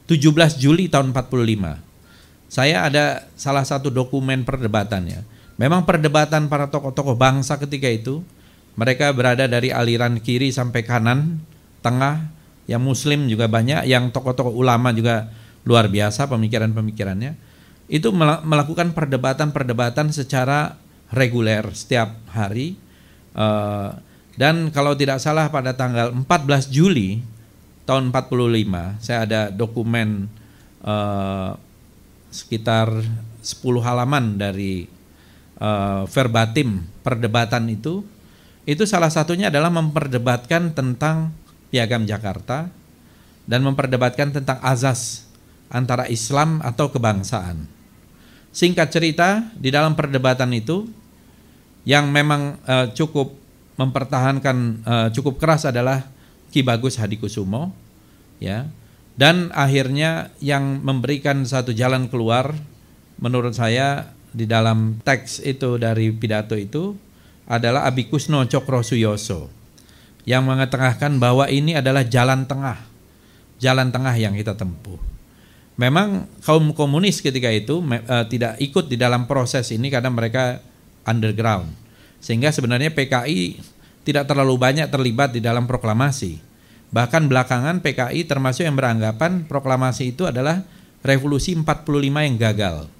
17 0.08 0.62
Juli 0.62 0.88
tahun 0.88 1.12
45. 1.12 1.82
Saya 2.48 2.88
ada 2.88 3.28
salah 3.36 3.66
satu 3.68 3.92
dokumen 3.92 4.48
perdebatannya. 4.48 5.26
Memang 5.60 5.84
perdebatan 5.84 6.48
para 6.48 6.70
tokoh-tokoh 6.70 7.18
bangsa 7.18 7.58
ketika 7.60 7.90
itu 7.90 8.24
mereka 8.78 9.10
berada 9.12 9.50
dari 9.50 9.74
aliran 9.74 10.22
kiri 10.22 10.54
sampai 10.54 10.86
kanan, 10.86 11.42
tengah, 11.82 12.30
yang 12.70 12.80
muslim 12.86 13.26
juga 13.26 13.50
banyak, 13.50 13.90
yang 13.90 14.14
tokoh-tokoh 14.14 14.54
ulama 14.54 14.94
juga 14.94 15.34
luar 15.66 15.90
biasa 15.90 16.30
pemikiran-pemikirannya. 16.30 17.34
Itu 17.90 18.14
melakukan 18.16 18.94
perdebatan-perdebatan 18.94 20.14
secara 20.14 20.78
reguler 21.10 21.66
setiap 21.74 22.14
hari. 22.32 22.78
Eh, 23.34 23.90
dan 24.38 24.70
kalau 24.70 24.94
tidak 24.94 25.18
salah 25.18 25.50
pada 25.50 25.74
tanggal 25.74 26.14
14 26.14 26.70
Juli 26.70 27.26
tahun 27.90 28.14
45, 28.14 29.02
saya 29.02 29.26
ada 29.26 29.42
dokumen 29.50 30.30
eh, 30.86 31.52
sekitar 32.30 32.94
10 33.42 33.88
halaman 33.88 34.36
dari 34.38 34.86
uh, 35.62 36.04
verbatim 36.12 36.84
perdebatan 37.02 37.72
itu 37.72 38.04
itu 38.68 38.84
salah 38.84 39.08
satunya 39.08 39.48
adalah 39.48 39.72
memperdebatkan 39.72 40.76
tentang 40.76 41.32
piagam 41.72 42.04
Jakarta 42.04 42.68
dan 43.48 43.64
memperdebatkan 43.64 44.36
tentang 44.36 44.60
azas 44.60 45.24
antara 45.72 46.12
Islam 46.12 46.60
atau 46.60 46.92
kebangsaan. 46.92 47.64
Singkat 48.52 48.88
cerita, 48.92 49.48
di 49.56 49.72
dalam 49.72 49.96
perdebatan 49.96 50.52
itu 50.52 50.84
yang 51.88 52.12
memang 52.12 52.60
uh, 52.68 52.92
cukup 52.92 53.37
mempertahankan 53.78 54.58
uh, 54.84 55.08
cukup 55.14 55.38
keras 55.38 55.64
adalah 55.70 56.10
Ki 56.50 56.66
Bagus 56.66 56.98
Hadikusumo 56.98 57.72
ya. 58.42 58.68
Dan 59.18 59.50
akhirnya 59.50 60.30
yang 60.38 60.86
memberikan 60.86 61.42
satu 61.42 61.74
jalan 61.74 62.06
keluar 62.06 62.54
menurut 63.18 63.58
saya 63.58 64.14
di 64.30 64.46
dalam 64.46 65.02
teks 65.02 65.42
itu 65.42 65.82
dari 65.82 66.14
pidato 66.14 66.54
itu 66.54 66.94
adalah 67.50 67.90
Abikusno 67.90 68.46
Cokro 68.46 68.86
Suyoso 68.86 69.50
yang 70.28 70.46
mengetengahkan 70.46 71.18
bahwa 71.18 71.48
ini 71.48 71.74
adalah 71.74 72.04
jalan 72.04 72.46
tengah, 72.46 72.78
jalan 73.58 73.90
tengah 73.90 74.14
yang 74.20 74.36
kita 74.36 74.54
tempuh. 74.54 75.00
Memang 75.80 76.28
kaum 76.44 76.76
komunis 76.76 77.24
ketika 77.24 77.48
itu 77.50 77.80
uh, 77.80 78.26
tidak 78.28 78.60
ikut 78.60 78.92
di 78.92 79.00
dalam 79.00 79.26
proses 79.26 79.72
ini 79.72 79.88
karena 79.88 80.12
mereka 80.12 80.60
underground, 81.08 81.72
sehingga 82.28 82.52
sebenarnya 82.52 82.92
PKI 82.92 83.64
tidak 84.04 84.28
terlalu 84.28 84.60
banyak 84.60 84.92
terlibat 84.92 85.32
di 85.32 85.40
dalam 85.40 85.64
proklamasi. 85.64 86.44
Bahkan 86.92 87.32
belakangan 87.32 87.80
PKI 87.80 88.28
termasuk 88.28 88.68
yang 88.68 88.76
beranggapan 88.76 89.48
proklamasi 89.48 90.12
itu 90.12 90.28
adalah 90.28 90.68
revolusi 91.08 91.56
45 91.56 91.88
yang 92.04 92.36
gagal. 92.36 92.92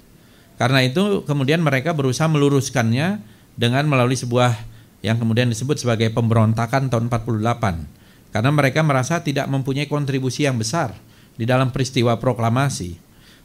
Karena 0.56 0.80
itu 0.80 1.28
kemudian 1.28 1.60
mereka 1.60 1.92
berusaha 1.92 2.24
meluruskannya 2.24 3.20
dengan 3.52 3.84
melalui 3.84 4.16
sebuah 4.16 4.56
yang 5.04 5.20
kemudian 5.20 5.52
disebut 5.52 5.76
sebagai 5.76 6.08
pemberontakan 6.08 6.88
tahun 6.88 7.12
48. 7.12 8.32
Karena 8.32 8.50
mereka 8.52 8.80
merasa 8.80 9.20
tidak 9.20 9.44
mempunyai 9.52 9.92
kontribusi 9.92 10.48
yang 10.48 10.56
besar 10.56 10.96
di 11.36 11.44
dalam 11.44 11.68
peristiwa 11.68 12.16
proklamasi. 12.16 12.96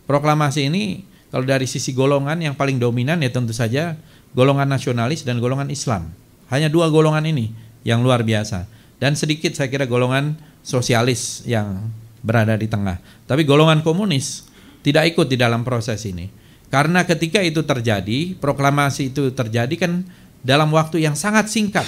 Proklamasi 0.07 0.71
ini 0.71 1.03
kalau 1.27 1.43
dari 1.43 1.67
sisi 1.67 1.91
golongan 1.91 2.39
yang 2.39 2.55
paling 2.55 2.79
dominan 2.79 3.19
ya 3.19 3.31
tentu 3.35 3.51
saja 3.51 3.99
golongan 4.33 4.69
nasionalis 4.69 5.25
dan 5.25 5.37
golongan 5.41 5.69
Islam. 5.69 6.13
Hanya 6.49 6.69
dua 6.69 6.89
golongan 6.93 7.25
ini 7.25 7.53
yang 7.87 8.05
luar 8.05 8.21
biasa 8.21 8.69
dan 9.01 9.17
sedikit 9.17 9.51
saya 9.57 9.67
kira 9.67 9.89
golongan 9.89 10.37
sosialis 10.63 11.43
yang 11.43 11.91
berada 12.23 12.55
di 12.55 12.71
tengah. 12.71 13.03
Tapi 13.27 13.43
golongan 13.43 13.83
komunis 13.83 14.47
tidak 14.83 15.15
ikut 15.15 15.27
di 15.27 15.35
dalam 15.35 15.67
proses 15.67 16.03
ini. 16.07 16.31
Karena 16.71 17.05
ketika 17.05 17.37
itu 17.43 17.61
terjadi, 17.61 18.33
proklamasi 18.39 19.13
itu 19.13 19.29
terjadi 19.29 19.75
kan 19.77 20.07
dalam 20.41 20.73
waktu 20.73 21.05
yang 21.05 21.13
sangat 21.13 21.51
singkat. 21.51 21.85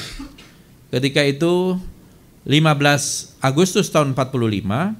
Ketika 0.93 1.25
itu 1.25 1.79
15 2.45 3.41
Agustus 3.41 3.89
tahun 3.89 4.13
45, 4.13 4.93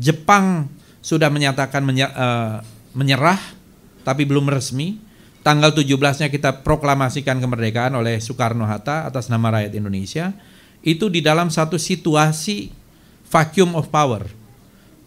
Jepang 0.00 0.72
sudah 1.04 1.28
menyatakan 1.28 1.84
eh, 1.92 2.56
menyerah 2.96 3.40
tapi 4.06 4.24
belum 4.24 4.48
resmi. 4.48 5.09
Tanggal 5.40 5.72
17-nya 5.72 6.28
kita 6.28 6.60
proklamasikan 6.60 7.40
kemerdekaan 7.40 7.96
oleh 7.96 8.20
Soekarno 8.20 8.68
Hatta 8.68 9.08
atas 9.08 9.32
nama 9.32 9.48
rakyat 9.56 9.72
Indonesia 9.72 10.36
itu 10.84 11.08
di 11.08 11.24
dalam 11.24 11.48
satu 11.48 11.80
situasi 11.80 12.68
vacuum 13.24 13.72
of 13.72 13.88
power. 13.88 14.28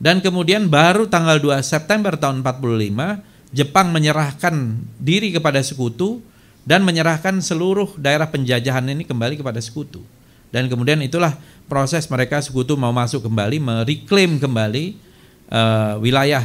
Dan 0.02 0.26
kemudian 0.26 0.67
baru 0.74 1.06
tanggal 1.06 1.38
2 1.38 1.62
September 1.62 2.17
tahun 2.17 2.41
45 2.41 3.54
Jepang 3.54 3.93
menyerahkan 3.93 4.82
diri 4.98 5.30
kepada 5.30 5.62
sekutu 5.62 6.26
dan 6.65 6.82
menyerahkan 6.82 7.38
seluruh 7.38 7.93
daerah 8.02 8.26
penjajahan 8.26 8.89
ini 8.89 9.06
kembali 9.06 9.38
kepada 9.38 9.62
sekutu. 9.62 10.02
Dan 10.50 10.65
kemudian 10.65 10.98
itulah 11.06 11.38
proses 11.69 12.10
mereka 12.10 12.41
sekutu 12.41 12.74
mau 12.74 12.89
masuk 12.89 13.30
kembali, 13.30 13.62
mereklaim 13.62 14.41
kembali 14.41 14.98
uh, 15.54 16.02
wilayah 16.02 16.41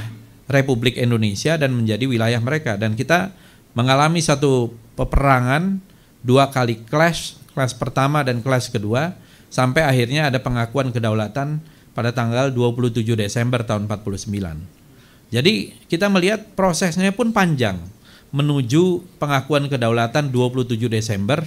Republik 0.48 1.00
Indonesia 1.00 1.56
dan 1.56 1.72
menjadi 1.72 2.04
wilayah 2.04 2.40
mereka. 2.44 2.76
Dan 2.76 2.92
kita 2.92 3.32
mengalami 3.78 4.18
satu 4.18 4.74
peperangan 4.98 5.78
dua 6.26 6.50
kali 6.50 6.82
clash 6.90 7.38
kelas 7.54 7.78
pertama 7.78 8.26
dan 8.26 8.42
kelas 8.42 8.74
kedua 8.74 9.14
sampai 9.54 9.86
akhirnya 9.86 10.26
ada 10.26 10.42
pengakuan 10.42 10.90
kedaulatan 10.90 11.62
pada 11.94 12.10
tanggal 12.10 12.50
27 12.50 13.02
Desember 13.14 13.62
tahun 13.62 13.86
49. 13.86 14.30
Jadi 15.30 15.54
kita 15.86 16.10
melihat 16.10 16.54
prosesnya 16.58 17.14
pun 17.14 17.30
panjang 17.30 17.78
menuju 18.34 19.02
pengakuan 19.22 19.70
kedaulatan 19.70 20.30
27 20.30 20.78
Desember 20.90 21.42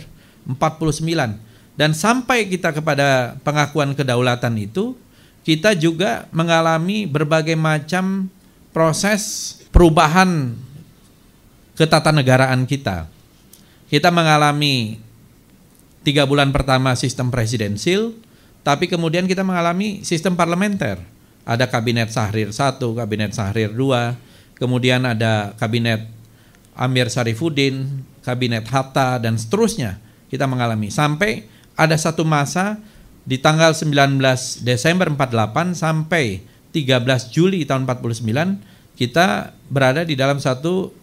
49 0.47 1.03
dan 1.75 1.91
sampai 1.95 2.47
kita 2.47 2.71
kepada 2.75 3.39
pengakuan 3.43 3.91
kedaulatan 3.95 4.55
itu 4.59 4.95
kita 5.47 5.75
juga 5.75 6.31
mengalami 6.31 7.07
berbagai 7.07 7.55
macam 7.55 8.27
proses 8.75 9.55
perubahan 9.71 10.53
ketatanegaraan 11.81 12.69
kita. 12.69 13.09
Kita 13.89 14.13
mengalami 14.13 15.01
tiga 16.05 16.29
bulan 16.29 16.53
pertama 16.53 16.93
sistem 16.93 17.33
presidensil, 17.33 18.13
tapi 18.61 18.85
kemudian 18.85 19.25
kita 19.25 19.41
mengalami 19.41 20.05
sistem 20.05 20.37
parlementer. 20.37 21.01
Ada 21.41 21.65
kabinet 21.65 22.13
Sahrir 22.13 22.53
1, 22.53 22.77
kabinet 22.77 23.33
Sahrir 23.33 23.73
2, 23.73 24.61
kemudian 24.61 25.01
ada 25.09 25.57
kabinet 25.57 26.05
Amir 26.77 27.09
Sarifuddin, 27.09 28.05
kabinet 28.21 28.69
Hatta 28.69 29.17
dan 29.17 29.41
seterusnya 29.41 29.97
kita 30.29 30.45
mengalami 30.45 30.93
sampai 30.93 31.49
ada 31.73 31.97
satu 31.97 32.21
masa 32.21 32.77
di 33.25 33.41
tanggal 33.41 33.73
19 33.73 34.21
Desember 34.61 35.09
48 35.09 35.73
sampai 35.73 36.45
13 36.71 37.33
Juli 37.33 37.65
tahun 37.65 37.89
49 37.89 38.95
kita 38.95 39.57
berada 39.67 40.05
di 40.05 40.13
dalam 40.13 40.37
satu 40.37 41.00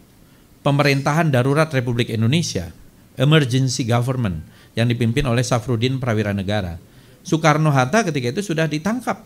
pemerintahan 0.69 1.33
darurat 1.33 1.73
Republik 1.73 2.13
Indonesia, 2.13 2.69
emergency 3.17 3.89
government 3.89 4.45
yang 4.77 4.85
dipimpin 4.85 5.25
oleh 5.25 5.41
Safrudin 5.41 5.97
Prawira 5.97 6.37
Negara. 6.37 6.77
Soekarno 7.25 7.73
Hatta 7.73 8.05
ketika 8.05 8.37
itu 8.37 8.53
sudah 8.53 8.69
ditangkap, 8.69 9.25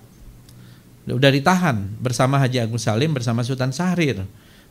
sudah 1.02 1.31
ditahan 1.35 1.98
bersama 1.98 2.38
Haji 2.38 2.62
Agus 2.62 2.87
Salim 2.87 3.11
bersama 3.11 3.42
Sultan 3.42 3.74
Syahrir. 3.74 4.22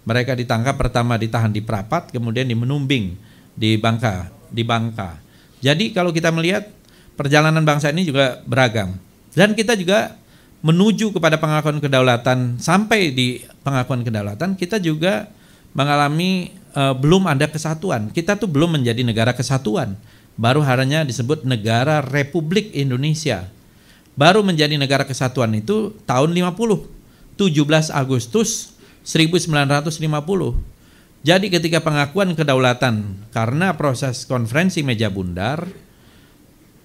Mereka 0.08 0.34
ditangkap 0.40 0.80
pertama 0.80 1.20
ditahan 1.20 1.52
di 1.52 1.60
Prapat, 1.60 2.10
kemudian 2.10 2.48
di 2.48 2.56
Menumbing, 2.56 3.20
di 3.52 3.76
Bangka, 3.76 4.32
di 4.48 4.64
Bangka. 4.64 5.20
Jadi 5.60 5.92
kalau 5.92 6.10
kita 6.16 6.32
melihat 6.32 6.72
perjalanan 7.20 7.62
bangsa 7.62 7.92
ini 7.94 8.08
juga 8.08 8.42
beragam. 8.48 8.98
Dan 9.36 9.54
kita 9.54 9.78
juga 9.78 10.18
menuju 10.66 11.14
kepada 11.14 11.38
pengakuan 11.38 11.78
kedaulatan 11.78 12.58
sampai 12.58 13.14
di 13.14 13.44
pengakuan 13.62 14.02
kedaulatan 14.02 14.58
kita 14.58 14.78
juga 14.82 15.30
mengalami 15.72 16.52
uh, 16.76 16.96
belum 16.96 17.28
ada 17.28 17.48
kesatuan. 17.48 18.12
Kita 18.12 18.36
tuh 18.40 18.48
belum 18.48 18.80
menjadi 18.80 19.02
negara 19.04 19.32
kesatuan. 19.36 19.96
Baru 20.40 20.64
hanya 20.64 21.04
disebut 21.04 21.44
negara 21.44 22.00
Republik 22.02 22.72
Indonesia. 22.72 23.52
Baru 24.16 24.44
menjadi 24.44 24.76
negara 24.76 25.08
kesatuan 25.08 25.52
itu 25.56 25.96
tahun 26.08 26.32
50. 26.36 27.02
17 27.40 27.90
Agustus 27.90 28.78
1950. 29.02 29.98
Jadi 31.22 31.48
ketika 31.54 31.80
pengakuan 31.82 32.34
kedaulatan 32.34 33.26
karena 33.30 33.78
proses 33.78 34.26
konferensi 34.26 34.82
meja 34.82 35.10
bundar 35.10 35.70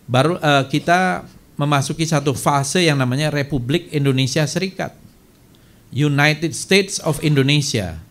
baru 0.07 0.39
uh, 0.39 0.65
kita 0.69 1.25
memasuki 1.57 2.05
satu 2.05 2.37
fase 2.37 2.85
yang 2.85 3.01
namanya 3.01 3.33
Republik 3.33 3.89
Indonesia 3.91 4.45
Serikat. 4.45 4.93
United 5.95 6.53
States 6.53 7.01
of 7.01 7.23
Indonesia. 7.25 8.06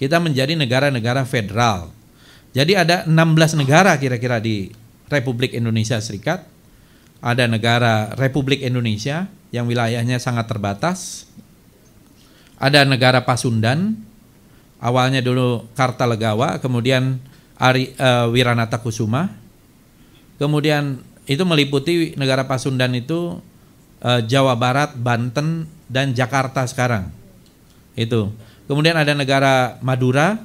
Kita 0.00 0.16
menjadi 0.16 0.56
negara-negara 0.56 1.28
federal. 1.28 1.92
Jadi 2.56 2.72
ada 2.72 3.04
16 3.04 3.60
negara 3.60 4.00
kira-kira 4.00 4.40
di 4.40 4.72
Republik 5.12 5.52
Indonesia 5.52 6.00
Serikat. 6.00 6.48
Ada 7.20 7.44
negara 7.44 8.16
Republik 8.16 8.64
Indonesia 8.64 9.28
yang 9.52 9.68
wilayahnya 9.68 10.16
sangat 10.16 10.48
terbatas. 10.48 11.28
Ada 12.56 12.88
negara 12.88 13.28
Pasundan, 13.28 14.00
awalnya 14.80 15.20
dulu 15.20 15.68
Kartalegawa, 15.76 16.56
kemudian 16.64 17.20
Ari, 17.60 17.92
uh, 18.00 18.32
Wiranata 18.32 18.80
Kusuma, 18.80 19.36
kemudian 20.40 21.04
itu 21.28 21.44
meliputi 21.44 22.16
negara 22.16 22.48
Pasundan 22.48 22.96
itu 22.96 23.36
uh, 24.00 24.20
Jawa 24.24 24.56
Barat, 24.56 24.96
Banten 24.96 25.68
dan 25.92 26.16
Jakarta 26.16 26.64
sekarang. 26.64 27.12
Itu. 27.92 28.32
Kemudian 28.70 28.94
ada 28.94 29.10
negara 29.18 29.82
Madura, 29.82 30.38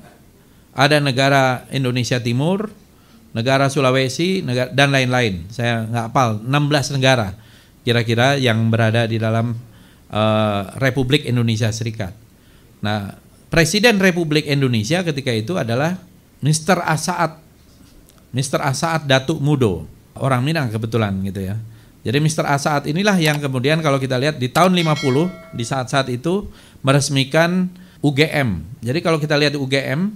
ada 0.73 0.97
negara 0.97 1.69
Indonesia 1.69 2.17
Timur, 2.17 2.73
negara 3.37 3.69
Sulawesi 3.69 4.41
negara, 4.41 4.73
dan 4.73 4.89
lain-lain. 4.89 5.45
Saya 5.53 5.85
nggak 5.85 6.05
hafal 6.09 6.41
16 6.41 6.97
negara 6.97 7.37
kira-kira 7.85 8.41
yang 8.41 8.57
berada 8.73 9.05
di 9.05 9.21
dalam 9.21 9.53
uh, 10.09 10.63
Republik 10.81 11.29
Indonesia 11.29 11.69
Serikat. 11.69 12.17
Nah, 12.81 13.13
Presiden 13.53 14.01
Republik 14.01 14.49
Indonesia 14.49 15.05
ketika 15.05 15.29
itu 15.29 15.53
adalah 15.61 16.01
Mr. 16.41 16.81
Asaat 16.81 17.37
Mr. 18.33 18.57
Asaat 18.57 19.05
Datuk 19.05 19.37
Mudo 19.37 19.85
orang 20.17 20.41
Minang 20.41 20.73
kebetulan 20.73 21.13
gitu 21.23 21.45
ya. 21.45 21.55
Jadi 22.05 22.21
Mr. 22.21 22.45
A 22.45 22.61
saat 22.61 22.85
inilah 22.85 23.17
yang 23.17 23.41
kemudian 23.41 23.81
kalau 23.81 23.97
kita 23.97 24.21
lihat 24.21 24.37
di 24.37 24.45
tahun 24.45 24.77
50 24.77 25.57
di 25.57 25.65
saat-saat 25.65 26.13
itu 26.13 26.45
meresmikan 26.85 27.65
UGM. 28.05 28.61
Jadi 28.85 28.99
kalau 29.01 29.17
kita 29.17 29.33
lihat 29.33 29.57
UGM 29.57 30.13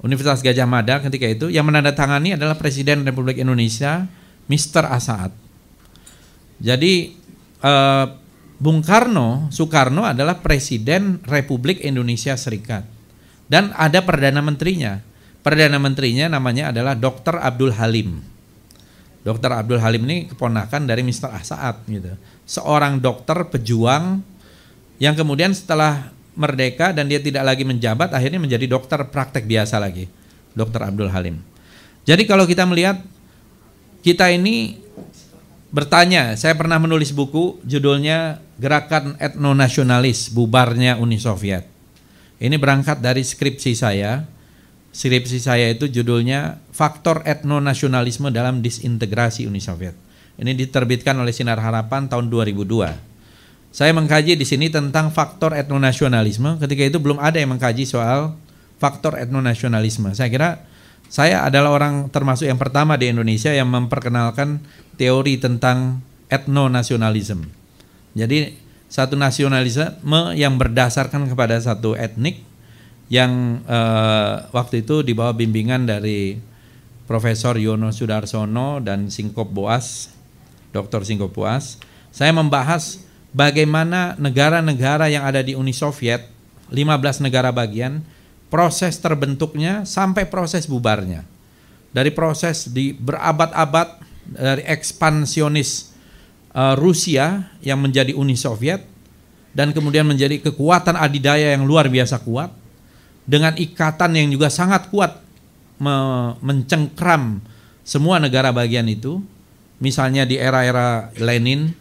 Universitas 0.00 0.40
Gajah 0.40 0.64
Mada 0.64 1.04
ketika 1.04 1.28
itu 1.28 1.52
yang 1.52 1.68
menandatangani 1.68 2.40
adalah 2.40 2.56
Presiden 2.56 3.04
Republik 3.04 3.36
Indonesia 3.36 4.08
Mr. 4.48 4.88
A 4.88 4.96
saat. 4.96 5.32
Jadi 6.56 7.12
eh, 7.60 8.06
Bung 8.56 8.80
Karno, 8.80 9.52
Soekarno 9.52 10.08
adalah 10.08 10.40
Presiden 10.40 11.20
Republik 11.28 11.84
Indonesia 11.84 12.32
Serikat 12.40 12.88
dan 13.52 13.76
ada 13.76 14.00
perdana 14.00 14.40
menterinya. 14.40 15.04
Perdana 15.44 15.76
menterinya 15.78 16.32
namanya 16.32 16.72
adalah 16.72 16.96
Dr. 16.96 17.38
Abdul 17.38 17.76
Halim. 17.76 18.18
Dokter 19.22 19.50
Abdul 19.50 19.82
Halim 19.82 20.06
ini 20.06 20.30
keponakan 20.30 20.86
dari 20.86 21.02
Mr. 21.02 21.34
Asaat 21.34 21.82
gitu. 21.90 22.14
Seorang 22.46 23.02
dokter 23.02 23.34
pejuang 23.50 24.22
yang 25.02 25.18
kemudian 25.18 25.50
setelah 25.50 26.15
merdeka 26.36 26.92
dan 26.92 27.08
dia 27.08 27.18
tidak 27.18 27.42
lagi 27.42 27.64
menjabat 27.64 28.12
akhirnya 28.12 28.38
menjadi 28.38 28.68
dokter 28.68 29.00
praktek 29.08 29.48
biasa 29.48 29.80
lagi. 29.80 30.06
Dokter 30.56 30.80
Abdul 30.84 31.12
Halim. 31.12 31.40
Jadi 32.06 32.22
kalau 32.24 32.46
kita 32.46 32.64
melihat 32.64 33.02
kita 34.00 34.30
ini 34.30 34.78
bertanya, 35.74 36.38
saya 36.38 36.54
pernah 36.54 36.78
menulis 36.78 37.10
buku 37.10 37.60
judulnya 37.66 38.40
Gerakan 38.56 39.20
Etnonasionalis 39.20 40.32
Bubarnya 40.32 40.96
Uni 40.96 41.20
Soviet. 41.20 41.68
Ini 42.40 42.56
berangkat 42.56 43.00
dari 43.04 43.20
skripsi 43.20 43.72
saya 43.76 44.24
Skripsi 44.96 45.44
saya 45.44 45.68
itu 45.68 45.92
judulnya 45.92 46.56
Faktor 46.72 47.20
Etnonasionalisme 47.28 48.32
dalam 48.32 48.64
Disintegrasi 48.64 49.44
Uni 49.44 49.60
Soviet. 49.60 49.92
Ini 50.40 50.56
diterbitkan 50.56 51.12
oleh 51.20 51.36
Sinar 51.36 51.60
Harapan 51.60 52.08
tahun 52.08 52.32
2002. 52.32 53.15
Saya 53.76 53.92
mengkaji 53.92 54.40
di 54.40 54.46
sini 54.48 54.72
tentang 54.72 55.12
faktor 55.12 55.52
etnonasionalisme. 55.52 56.56
Ketika 56.64 56.80
itu 56.88 56.96
belum 56.96 57.20
ada 57.20 57.36
yang 57.36 57.52
mengkaji 57.52 57.84
soal 57.84 58.32
faktor 58.80 59.20
etnonasionalisme. 59.20 60.16
Saya 60.16 60.32
kira 60.32 60.64
saya 61.12 61.44
adalah 61.44 61.76
orang 61.76 62.08
termasuk 62.08 62.48
yang 62.48 62.56
pertama 62.56 62.96
di 62.96 63.12
Indonesia 63.12 63.52
yang 63.52 63.68
memperkenalkan 63.68 64.64
teori 64.96 65.36
tentang 65.36 66.00
etnonasionalisme. 66.32 67.52
Jadi 68.16 68.56
satu 68.88 69.12
nasionalisme 69.12 70.00
yang 70.32 70.56
berdasarkan 70.56 71.28
kepada 71.28 71.60
satu 71.60 71.92
etnik 72.00 72.40
yang 73.12 73.60
uh, 73.68 74.48
waktu 74.56 74.88
itu 74.88 75.04
di 75.04 75.12
bawah 75.12 75.36
bimbingan 75.36 75.84
dari 75.84 76.40
Profesor 77.04 77.60
Yono 77.60 77.92
Sudarsono 77.92 78.80
dan 78.80 79.12
Singkop 79.12 79.52
Boas, 79.52 80.16
Dr. 80.72 81.04
Singkop 81.04 81.36
Boas, 81.36 81.76
saya 82.08 82.32
membahas 82.32 83.05
bagaimana 83.36 84.16
negara-negara 84.16 85.12
yang 85.12 85.28
ada 85.28 85.44
di 85.44 85.52
Uni 85.52 85.76
Soviet, 85.76 86.24
15 86.72 87.20
negara 87.20 87.52
bagian, 87.52 88.00
proses 88.48 88.96
terbentuknya 88.96 89.84
sampai 89.84 90.24
proses 90.24 90.64
bubarnya. 90.64 91.20
Dari 91.92 92.08
proses 92.16 92.72
di 92.72 92.96
berabad-abad 92.96 94.00
dari 94.26 94.64
ekspansionis 94.64 95.92
uh, 96.56 96.74
Rusia 96.80 97.52
yang 97.60 97.78
menjadi 97.84 98.16
Uni 98.16 98.34
Soviet 98.34 98.82
dan 99.52 99.76
kemudian 99.76 100.08
menjadi 100.08 100.40
kekuatan 100.40 100.96
adidaya 100.96 101.52
yang 101.52 101.68
luar 101.68 101.92
biasa 101.92 102.20
kuat 102.24 102.50
dengan 103.28 103.52
ikatan 103.56 104.16
yang 104.16 104.28
juga 104.32 104.48
sangat 104.48 104.88
kuat 104.88 105.20
me 105.76 105.96
mencengkram 106.40 107.44
semua 107.84 108.16
negara 108.16 108.48
bagian 108.50 108.88
itu. 108.88 109.20
Misalnya 109.76 110.24
di 110.24 110.40
era-era 110.40 111.12
Lenin 111.20 111.76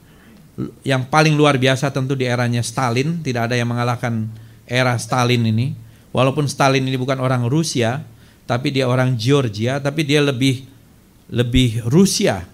yang 0.88 1.08
paling 1.08 1.36
luar 1.36 1.60
biasa 1.60 1.92
tentu 1.92 2.16
di 2.16 2.24
eranya 2.24 2.64
Stalin, 2.64 3.20
tidak 3.20 3.52
ada 3.52 3.56
yang 3.60 3.68
mengalahkan 3.68 4.28
era 4.64 4.96
Stalin 4.96 5.44
ini. 5.44 5.76
Walaupun 6.16 6.48
Stalin 6.48 6.84
ini 6.88 6.96
bukan 6.96 7.20
orang 7.20 7.44
Rusia, 7.44 8.08
tapi 8.48 8.72
dia 8.72 8.88
orang 8.88 9.20
Georgia, 9.20 9.84
tapi 9.84 10.08
dia 10.08 10.24
lebih 10.24 10.64
lebih 11.28 11.84
Rusia 11.90 12.46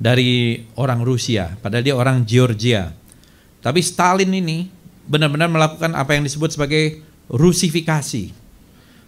dari 0.00 0.64
orang 0.80 1.04
Rusia, 1.04 1.60
padahal 1.60 1.84
dia 1.84 1.96
orang 1.98 2.24
Georgia. 2.24 2.96
Tapi 3.60 3.84
Stalin 3.84 4.32
ini 4.32 4.72
benar-benar 5.04 5.52
melakukan 5.52 5.92
apa 5.92 6.16
yang 6.16 6.24
disebut 6.24 6.56
sebagai 6.56 7.04
rusifikasi. 7.28 8.32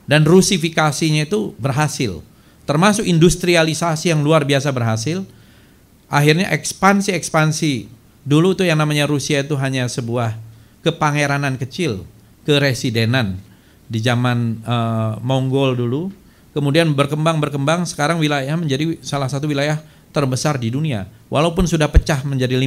Dan 0.05 0.29
rusifikasinya 0.29 1.25
itu 1.25 1.57
berhasil. 1.57 2.21
Termasuk 2.69 3.07
industrialisasi 3.07 4.13
yang 4.13 4.21
luar 4.21 4.45
biasa 4.45 4.69
berhasil. 4.75 5.25
Akhirnya 6.11 6.53
ekspansi-ekspansi. 6.53 8.02
Dulu 8.23 8.55
tuh 8.55 8.67
yang 8.71 8.79
namanya 8.79 9.11
Rusia 9.11 9.43
itu 9.43 9.59
hanya 9.59 9.91
sebuah 9.91 10.39
kepangeranan 10.83 11.59
kecil, 11.59 12.07
keresidenan 12.47 13.39
di 13.87 13.99
zaman 14.03 14.63
uh, 14.63 15.19
Mongol 15.23 15.79
dulu. 15.79 16.11
Kemudian 16.53 16.93
berkembang 16.93 17.41
berkembang 17.41 17.89
sekarang 17.89 18.21
wilayah 18.21 18.53
menjadi 18.55 19.01
salah 19.01 19.27
satu 19.27 19.49
wilayah 19.49 19.81
terbesar 20.13 20.61
di 20.61 20.69
dunia. 20.69 21.09
Walaupun 21.33 21.65
sudah 21.65 21.89
pecah 21.89 22.21
menjadi 22.29 22.61